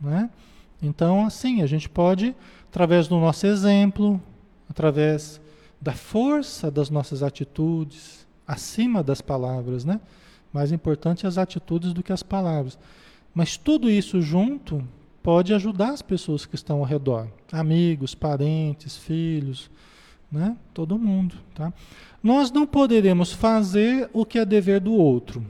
[0.00, 0.30] né?
[0.82, 2.34] Então, assim, a gente pode,
[2.68, 4.20] através do nosso exemplo,
[4.74, 5.40] através
[5.80, 10.00] da força das nossas atitudes, acima das palavras, né?
[10.52, 12.76] Mais importante as atitudes do que as palavras.
[13.32, 14.86] Mas tudo isso junto
[15.22, 19.70] pode ajudar as pessoas que estão ao redor, amigos, parentes, filhos,
[20.30, 20.56] né?
[20.74, 21.72] Todo mundo, tá?
[22.22, 25.44] Nós não poderemos fazer o que é dever do outro,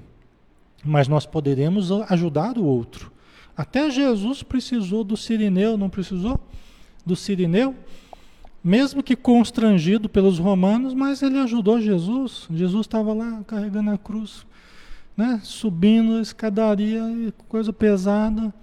[0.84, 3.10] mas nós poderemos ajudar o outro
[3.56, 6.38] Até Jesus precisou do Sirineu, não precisou?
[7.06, 7.74] Do Sirineu?
[8.64, 12.48] Mesmo que constrangido pelos romanos, mas ele ajudou Jesus.
[12.50, 14.46] Jesus estava lá carregando a cruz,
[15.14, 15.38] né?
[15.44, 17.02] subindo a escadaria,
[17.46, 18.54] coisa pesada.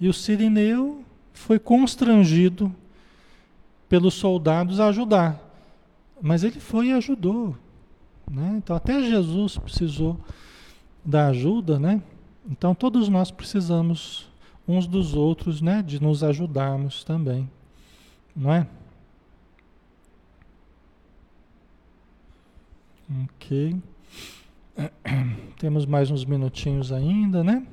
[0.00, 2.74] E o Sirineu foi constrangido
[3.88, 5.40] pelos soldados a ajudar.
[6.20, 7.56] Mas ele foi e ajudou.
[8.28, 8.54] Né?
[8.56, 10.18] Então até Jesus precisou
[11.04, 12.02] da ajuda, né?
[12.50, 14.28] Então todos nós precisamos
[14.66, 15.82] uns dos outros, né?
[15.82, 17.48] De nos ajudarmos também,
[18.36, 18.66] não é?
[23.24, 23.80] Ok.
[25.58, 27.66] Temos mais uns minutinhos ainda, né?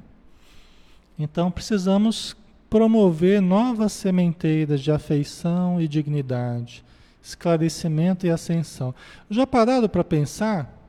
[1.19, 2.35] Então precisamos
[2.69, 6.83] promover novas sementeiras de afeição e dignidade,
[7.21, 8.95] esclarecimento e ascensão.
[9.29, 10.79] Já parado para pensar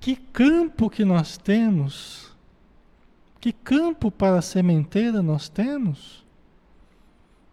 [0.00, 2.32] que campo que nós temos?
[3.40, 6.24] Que campo para sementeira nós temos?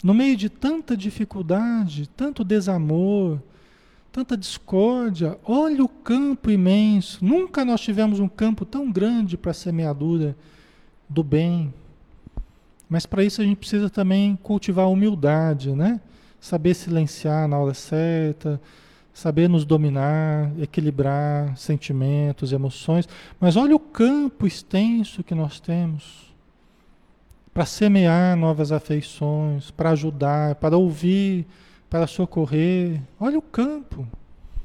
[0.06, 3.42] No meio de tanta dificuldade, tanto desamor,
[4.12, 7.26] tanta discórdia, olha o campo imenso.
[7.26, 10.38] Nunca nós tivemos um campo tão grande para a semeadura
[11.10, 11.74] do bem.
[12.88, 16.00] Mas para isso a gente precisa também cultivar a humildade, né?
[16.40, 18.62] Saber silenciar na hora certa,
[19.12, 23.10] saber nos dominar, equilibrar sentimentos, emoções.
[23.40, 26.35] Mas olha o campo extenso que nós temos
[27.56, 31.48] para semear novas afeições, para ajudar, para ouvir,
[31.90, 33.02] para socorrer.
[33.18, 34.06] Olha o campo.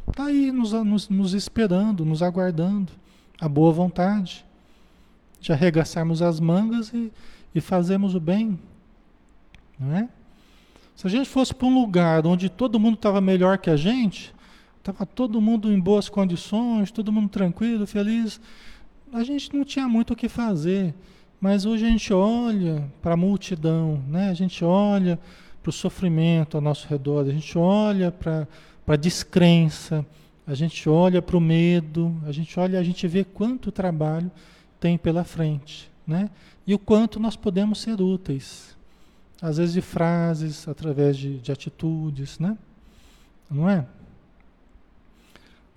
[0.09, 2.93] Está aí nos, nos, nos esperando, nos aguardando.
[3.41, 4.45] A boa vontade
[5.41, 7.13] de arregaçarmos as mangas e,
[7.55, 8.59] e fazermos o bem.
[9.79, 10.09] Não é?
[10.97, 14.35] Se a gente fosse para um lugar onde todo mundo estava melhor que a gente,
[14.81, 18.41] estava todo mundo em boas condições, todo mundo tranquilo, feliz,
[19.13, 20.93] a gente não tinha muito o que fazer.
[21.41, 24.29] Mas hoje a gente olha para a multidão, né?
[24.29, 25.19] a gente olha
[25.63, 28.47] para o sofrimento ao nosso redor, a gente olha para
[28.87, 30.05] a descrença,
[30.47, 34.31] a gente olha para o medo, a gente olha, a gente vê quanto trabalho
[34.79, 36.29] tem pela frente, né?
[36.67, 38.77] E o quanto nós podemos ser úteis,
[39.41, 42.57] às vezes de frases, através de, de atitudes, né?
[43.51, 43.87] Não é?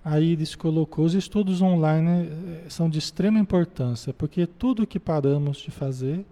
[0.04, 5.56] A Iris colocou, os estudos online eh, são de extrema importância, porque tudo que paramos
[5.56, 6.26] de fazer,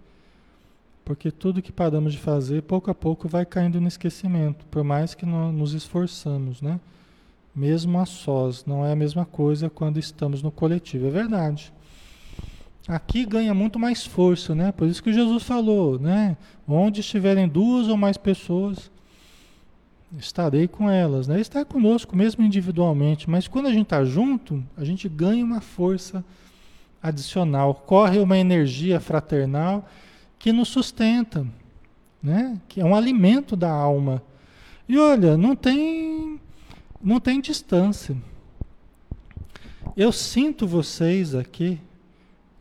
[1.03, 5.15] porque tudo que paramos de fazer, pouco a pouco vai caindo no esquecimento, por mais
[5.15, 6.79] que nós nos esforçamos, né?
[7.55, 11.73] Mesmo a sós, não é a mesma coisa quando estamos no coletivo, é verdade.
[12.87, 14.71] Aqui ganha muito mais força, né?
[14.71, 16.37] Por isso que Jesus falou, né?
[16.69, 18.91] Onde estiverem duas ou mais pessoas,
[20.19, 21.41] estarei com elas, né?
[21.41, 26.25] Está conosco mesmo individualmente, mas quando a gente está junto, a gente ganha uma força
[27.03, 29.89] adicional, corre uma energia fraternal
[30.39, 31.47] que nos sustenta,
[32.23, 32.61] né?
[32.69, 34.23] Que é um alimento da alma.
[34.89, 36.41] E olha, não tem
[37.03, 38.17] não tem distância.
[39.97, 41.81] Eu sinto vocês aqui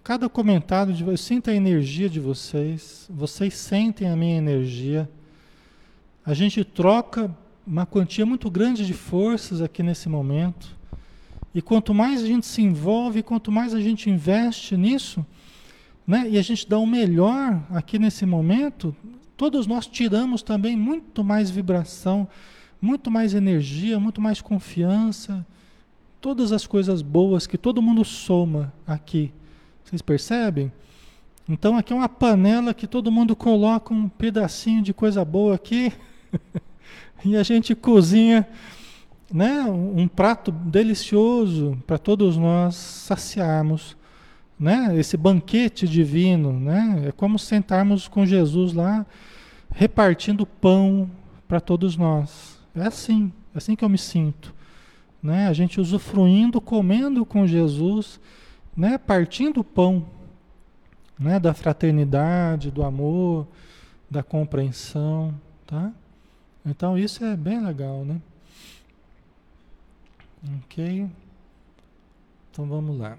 [0.03, 5.07] Cada comentário de vocês, sinta a energia de vocês, vocês sentem a minha energia.
[6.25, 7.29] A gente troca
[7.71, 10.77] uma quantia muito grande de forças aqui nesse momento.
[11.55, 15.25] E quanto mais a gente se envolve, quanto mais a gente investe nisso,
[16.05, 18.93] né, e a gente dá o melhor aqui nesse momento,
[19.37, 22.27] todos nós tiramos também muito mais vibração,
[22.81, 25.47] muito mais energia, muito mais confiança,
[26.19, 29.31] todas as coisas boas que todo mundo soma aqui
[29.85, 30.71] vocês percebem?
[31.47, 35.91] Então aqui é uma panela que todo mundo coloca um pedacinho de coisa boa aqui
[37.23, 38.47] e a gente cozinha,
[39.31, 43.95] né, um prato delicioso para todos nós saciarmos,
[44.59, 47.05] né, esse banquete divino, né?
[47.07, 49.05] É como sentarmos com Jesus lá
[49.73, 51.09] repartindo pão
[51.47, 52.59] para todos nós.
[52.75, 54.53] É assim, é assim que eu me sinto,
[55.23, 55.47] né?
[55.47, 58.19] A gente usufruindo, comendo com Jesus
[58.75, 60.05] né, partindo o pão
[61.19, 63.47] né, da fraternidade, do amor,
[64.09, 65.33] da compreensão,
[65.65, 65.91] tá?
[66.65, 68.21] Então isso é bem legal, né?
[70.63, 71.09] Ok?
[72.51, 73.17] Então vamos lá.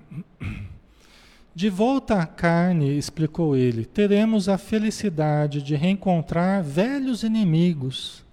[1.55, 8.25] De volta à carne, explicou ele, teremos a felicidade de reencontrar velhos inimigos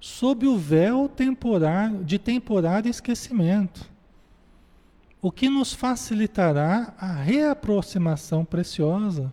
[0.00, 3.96] sob o véu temporário, de temporário esquecimento
[5.26, 9.32] o que nos facilitará a reaproximação preciosa.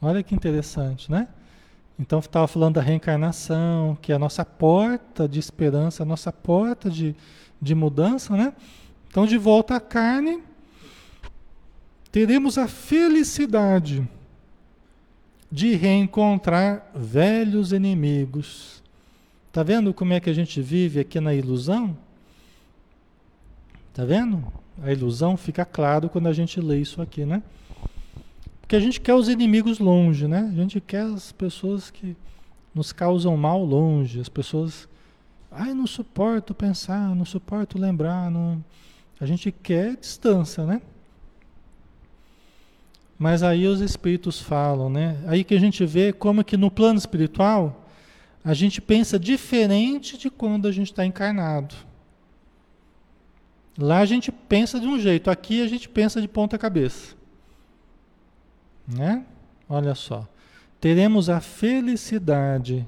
[0.00, 1.26] Olha que interessante, né?
[1.98, 6.90] Então estava falando da reencarnação, que é a nossa porta de esperança, a nossa porta
[6.90, 7.14] de,
[7.60, 8.52] de mudança, né?
[9.08, 10.42] Então de volta à carne,
[12.10, 14.06] teremos a felicidade
[15.50, 18.82] de reencontrar velhos inimigos.
[19.52, 21.96] Tá vendo como é que a gente vive aqui na ilusão?
[23.92, 24.44] Tá vendo?
[24.82, 27.40] A ilusão fica claro quando a gente lê isso aqui, né?
[28.64, 30.50] Porque a gente quer os inimigos longe, né?
[30.50, 32.16] A gente quer as pessoas que
[32.74, 34.88] nos causam mal longe, as pessoas,
[35.52, 38.64] ai, não suporto pensar, não suporto lembrar, não.
[39.20, 40.80] A gente quer distância, né?
[43.18, 45.22] Mas aí os espíritos falam, né?
[45.26, 47.86] Aí que a gente vê como que no plano espiritual
[48.42, 51.74] a gente pensa diferente de quando a gente está encarnado.
[53.76, 57.14] Lá a gente pensa de um jeito, aqui a gente pensa de ponta cabeça.
[58.86, 59.24] Né?
[59.68, 60.26] Olha só.
[60.80, 62.86] Teremos a felicidade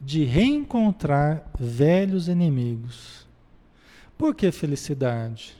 [0.00, 3.26] de reencontrar velhos inimigos.
[4.16, 5.56] Por que felicidade?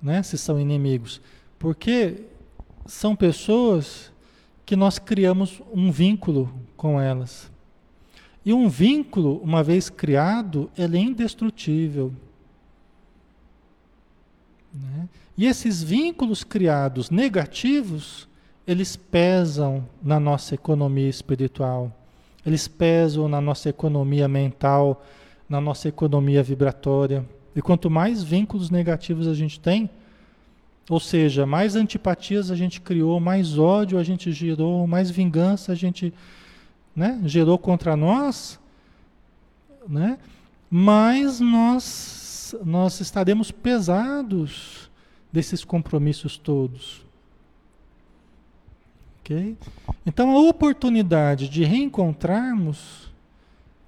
[0.00, 0.22] Né?
[0.22, 1.20] Se são inimigos.
[1.58, 2.24] Porque
[2.86, 4.12] são pessoas
[4.66, 7.50] que nós criamos um vínculo com elas.
[8.44, 12.12] E um vínculo, uma vez criado, ele é indestrutível.
[14.72, 15.08] Né?
[15.36, 18.28] E esses vínculos criados negativos,
[18.66, 21.92] eles pesam na nossa economia espiritual,
[22.44, 25.04] eles pesam na nossa economia mental,
[25.48, 27.24] na nossa economia vibratória.
[27.54, 29.88] E quanto mais vínculos negativos a gente tem,
[30.88, 35.74] ou seja, mais antipatias a gente criou, mais ódio a gente gerou, mais vingança a
[35.74, 36.12] gente
[36.94, 38.60] né, gerou contra nós,
[39.88, 40.18] né,
[40.70, 44.90] mais nós, nós estaremos pesados
[45.32, 47.03] desses compromissos todos.
[49.24, 49.56] Ok?
[50.04, 53.10] Então a oportunidade de reencontrarmos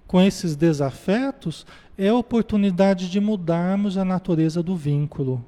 [0.06, 1.66] com esses desafetos
[1.98, 5.44] é a oportunidade de mudarmos a natureza do vínculo.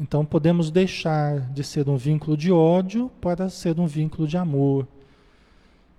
[0.00, 4.88] Então podemos deixar de ser um vínculo de ódio para ser um vínculo de amor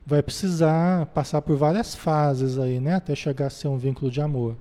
[0.05, 4.21] vai precisar passar por várias fases aí, né, até chegar a ser um vínculo de
[4.21, 4.55] amor,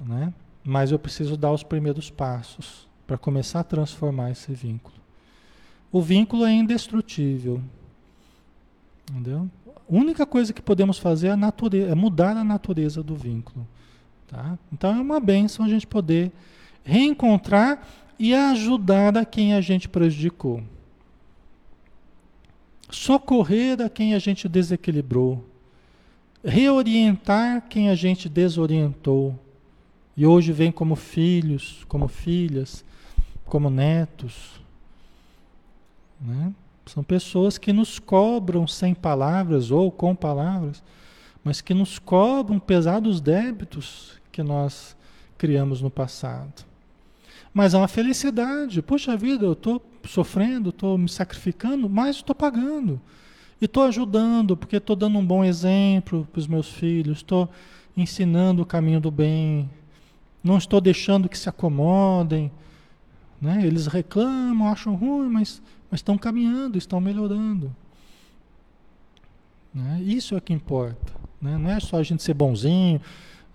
[0.00, 0.32] né?
[0.64, 4.96] Mas eu preciso dar os primeiros passos para começar a transformar esse vínculo.
[5.90, 7.60] O vínculo é indestrutível.
[9.10, 9.48] Entendeu?
[9.66, 13.66] A única coisa que podemos fazer é, natureza, é mudar a natureza do vínculo.
[14.26, 14.58] Tá?
[14.72, 16.30] Então é uma benção a gente poder
[16.84, 17.86] reencontrar
[18.18, 20.62] e ajudar a quem a gente prejudicou
[22.90, 25.44] socorrer a quem a gente desequilibrou,
[26.44, 29.38] reorientar quem a gente desorientou.
[30.16, 32.84] E hoje vem como filhos, como filhas,
[33.44, 34.60] como netos.
[36.20, 36.52] Né?
[36.86, 40.82] São pessoas que nos cobram sem palavras ou com palavras,
[41.44, 44.96] mas que nos cobram pesados débitos que nós
[45.36, 46.66] criamos no passado.
[47.52, 48.82] Mas é uma felicidade.
[48.82, 53.00] Puxa vida, eu estou sofrendo, estou me sacrificando, mas estou pagando.
[53.60, 57.48] E estou ajudando, porque estou dando um bom exemplo para os meus filhos, estou
[57.96, 59.68] ensinando o caminho do bem,
[60.42, 62.50] não estou deixando que se acomodem.
[63.40, 63.66] Né?
[63.66, 65.60] Eles reclamam, acham ruim, mas,
[65.90, 67.74] mas estão caminhando, estão melhorando.
[69.72, 70.00] Né?
[70.02, 71.12] Isso é o que importa.
[71.40, 71.56] Né?
[71.56, 73.00] Não é só a gente ser bonzinho.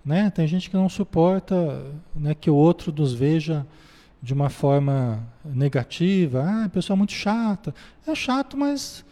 [0.04, 0.30] Né?
[0.30, 3.66] Tem gente que não suporta né, que o outro nos veja
[4.24, 7.74] de uma forma negativa, ah, a pessoa é muito chata.
[8.06, 9.04] É chato, mas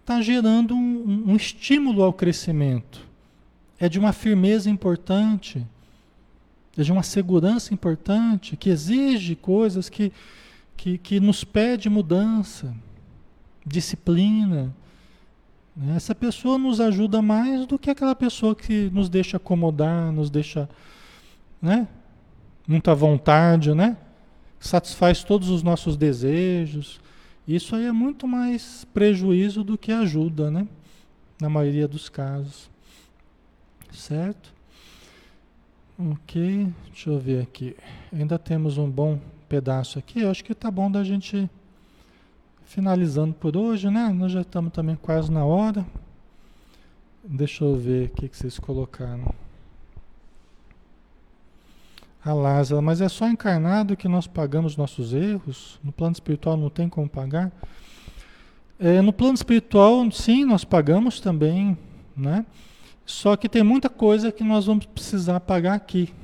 [0.00, 3.00] está gerando um, um, estímulo ao crescimento.
[3.78, 5.66] É de uma firmeza importante,
[6.76, 10.12] é de uma segurança importante, que exige coisas que,
[10.80, 12.74] que, que nos pede mudança,
[13.66, 14.74] disciplina.
[15.94, 20.66] Essa pessoa nos ajuda mais do que aquela pessoa que nos deixa acomodar, nos deixa
[21.60, 21.86] né,
[22.66, 23.94] muita vontade, né?
[24.58, 26.98] satisfaz todos os nossos desejos.
[27.46, 30.66] Isso aí é muito mais prejuízo do que ajuda, né?
[31.38, 32.70] Na maioria dos casos.
[33.92, 34.54] Certo?
[35.98, 37.76] Ok, deixa eu ver aqui.
[38.10, 39.20] Ainda temos um bom
[39.50, 40.20] pedaço aqui.
[40.20, 41.50] Eu acho que tá bom da gente
[42.64, 44.08] finalizando por hoje, né?
[44.10, 45.84] Nós já estamos também quase na hora.
[47.24, 49.34] Deixa eu ver o que, que vocês colocaram.
[52.24, 55.80] A Lázaro, mas é só encarnado que nós pagamos nossos erros?
[55.82, 57.50] No plano espiritual não tem como pagar?
[58.78, 61.76] É, no plano espiritual, sim, nós pagamos também,
[62.16, 62.46] né?
[63.04, 66.14] Só que tem muita coisa que nós vamos precisar pagar aqui.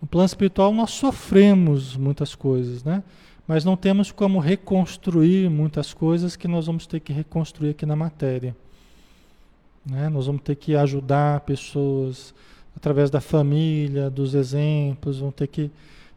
[0.00, 3.02] No plano espiritual nós sofremos muitas coisas, né?
[3.46, 7.96] Mas não temos como reconstruir muitas coisas que nós vamos ter que reconstruir aqui na
[7.96, 8.56] matéria.
[9.84, 10.08] Né?
[10.08, 12.32] Nós vamos ter que ajudar pessoas,
[12.76, 15.70] através da família, dos exemplos, vão ter que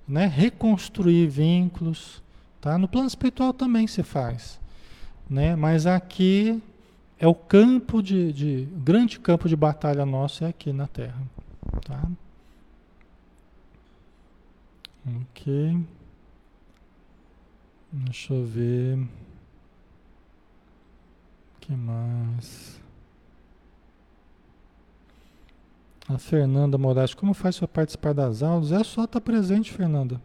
[0.08, 2.22] né, reconstruir vínculos
[2.64, 2.78] tá?
[2.78, 4.58] No plano espiritual também se faz,
[5.30, 5.54] né?
[5.54, 6.64] Mas aqui
[7.20, 11.22] é o campo de, de grande campo de batalha nosso é aqui na Terra,
[11.86, 12.02] tá?
[15.06, 15.86] Ok.
[17.92, 18.98] Deixa eu ver.
[18.98, 19.08] O
[21.60, 22.82] que mais?
[26.08, 28.72] A Fernanda Moraes, como faz para participar das aulas?
[28.72, 30.22] É só estar tá presente, Fernanda.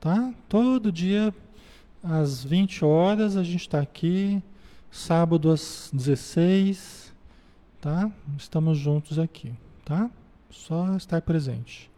[0.00, 0.34] Tá?
[0.48, 1.34] Todo dia,
[2.02, 4.42] às 20 horas, a gente está aqui.
[4.90, 7.12] Sábado às 16,
[7.80, 8.10] tá?
[8.38, 9.52] Estamos juntos aqui,
[9.84, 10.10] tá?
[10.50, 11.90] Só estar presente.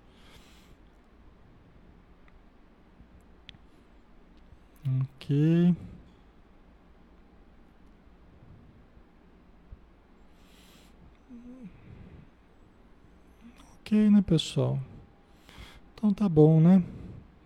[4.87, 5.75] Ok.
[13.81, 14.79] Ok, né, pessoal?
[15.95, 16.83] Então tá bom, né?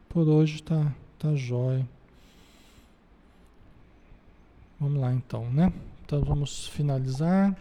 [0.09, 1.89] Por hoje tá, tá jóia.
[4.79, 5.73] Vamos lá então, né?
[6.05, 7.57] Então vamos finalizar.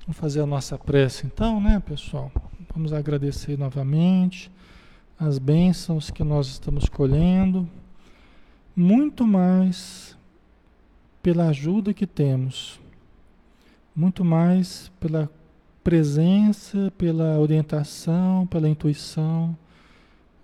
[0.00, 2.32] Vamos fazer a nossa prece então, né, pessoal?
[2.74, 4.50] Vamos agradecer novamente
[5.18, 7.68] as bênçãos que nós estamos colhendo
[8.74, 10.16] muito mais
[11.22, 12.80] pela ajuda que temos,
[13.94, 15.30] muito mais pela
[15.82, 19.56] presença, pela orientação, pela intuição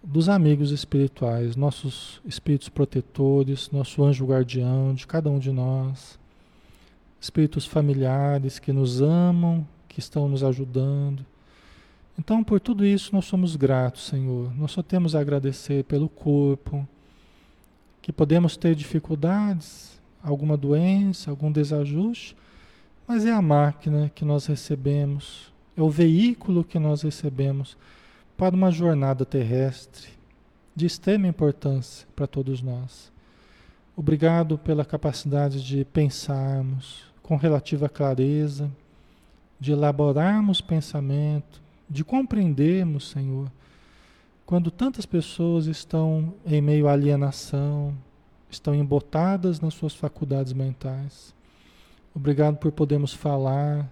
[0.03, 6.18] dos amigos espirituais, nossos espíritos protetores, nosso anjo guardião de cada um de nós,
[7.20, 11.27] espíritos familiares que nos amam, que estão nos ajudando.
[12.18, 14.55] Então, por tudo isso, nós somos gratos, Senhor.
[14.57, 16.87] Nós só temos a agradecer pelo corpo,
[18.07, 22.37] que podemos ter dificuldades, alguma doença, algum desajuste,
[23.05, 27.77] mas é a máquina que nós recebemos, é o veículo que nós recebemos
[28.37, 30.11] para uma jornada terrestre
[30.73, 33.11] de extrema importância para todos nós.
[33.97, 38.71] Obrigado pela capacidade de pensarmos com relativa clareza,
[39.59, 43.51] de elaborarmos pensamento, de compreendermos, Senhor,
[44.47, 47.92] quando tantas pessoas estão em meio à alienação,
[48.49, 51.34] estão embotadas nas suas faculdades mentais.
[52.14, 53.90] Obrigado por podermos falar,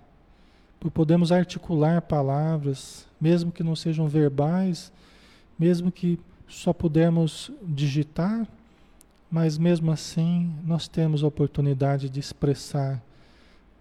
[0.78, 4.92] por podermos articular palavras, mesmo que não sejam verbais,
[5.59, 8.46] mesmo que só pudermos digitar,
[9.28, 13.02] mas mesmo assim nós temos a oportunidade de expressar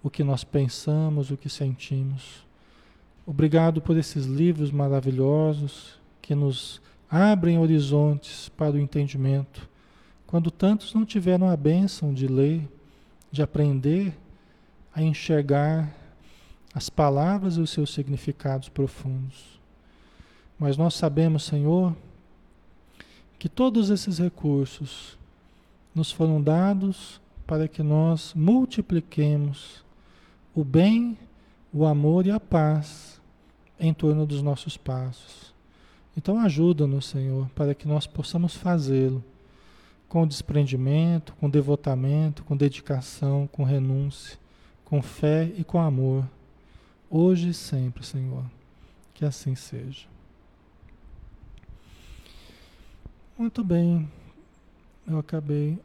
[0.02, 2.44] o que nós pensamos, o que sentimos.
[3.28, 9.70] Obrigado por esses livros maravilhosos que nos abrem horizontes para o entendimento,
[10.26, 12.68] quando tantos não tiveram a bênção de ler,
[13.30, 14.18] de aprender
[14.96, 15.94] a enxergar
[16.74, 19.60] as palavras e os seus significados profundos.
[20.58, 21.96] Mas nós sabemos, Senhor,
[23.38, 25.18] que todos esses recursos
[25.94, 29.84] nos foram dados para que nós multipliquemos
[30.56, 31.18] o bem,
[31.74, 33.22] o amor e a paz
[33.78, 35.53] em torno dos nossos passos.
[36.16, 39.24] Então ajuda-nos, Senhor, para que nós possamos fazê-lo
[40.08, 44.38] com desprendimento, com devotamento, com dedicação, com renúncia,
[44.86, 46.24] com fé e com amor,
[47.10, 48.46] hoje e sempre, Senhor.
[49.14, 50.08] Que assim seja.
[53.36, 54.08] Muito bem,
[55.08, 55.80] eu acabei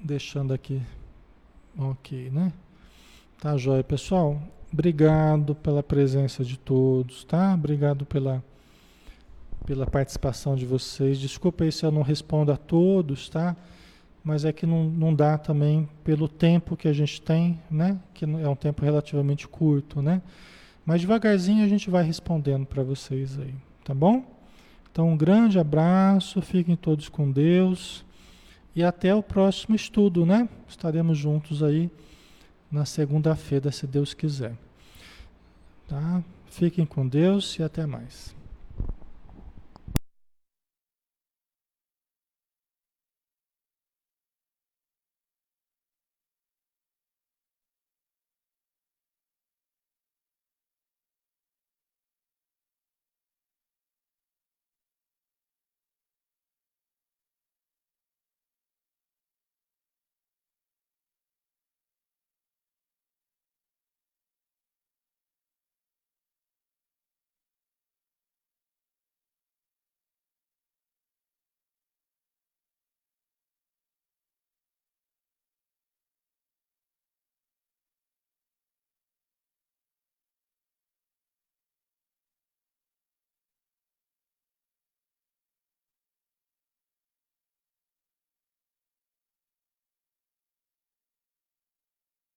[0.00, 0.82] deixando aqui
[1.78, 2.52] ok, né?
[3.40, 4.42] Tá joia, pessoal.
[4.72, 7.54] Obrigado pela presença de todos, tá?
[7.54, 8.42] Obrigado pela
[9.64, 11.18] pela participação de vocês.
[11.18, 13.56] Desculpa aí se eu não respondo a todos, tá?
[14.24, 17.98] Mas é que não, não dá também pelo tempo que a gente tem, né?
[18.14, 20.22] Que é um tempo relativamente curto, né?
[20.84, 23.54] Mas devagarzinho a gente vai respondendo para vocês aí,
[23.84, 24.24] tá bom?
[24.90, 28.04] Então um grande abraço, fiquem todos com Deus
[28.74, 30.48] e até o próximo estudo, né?
[30.68, 31.90] Estaremos juntos aí
[32.70, 34.54] na segunda-feira, se Deus quiser.
[35.86, 36.22] Tá?
[36.46, 38.34] Fiquem com Deus e até mais.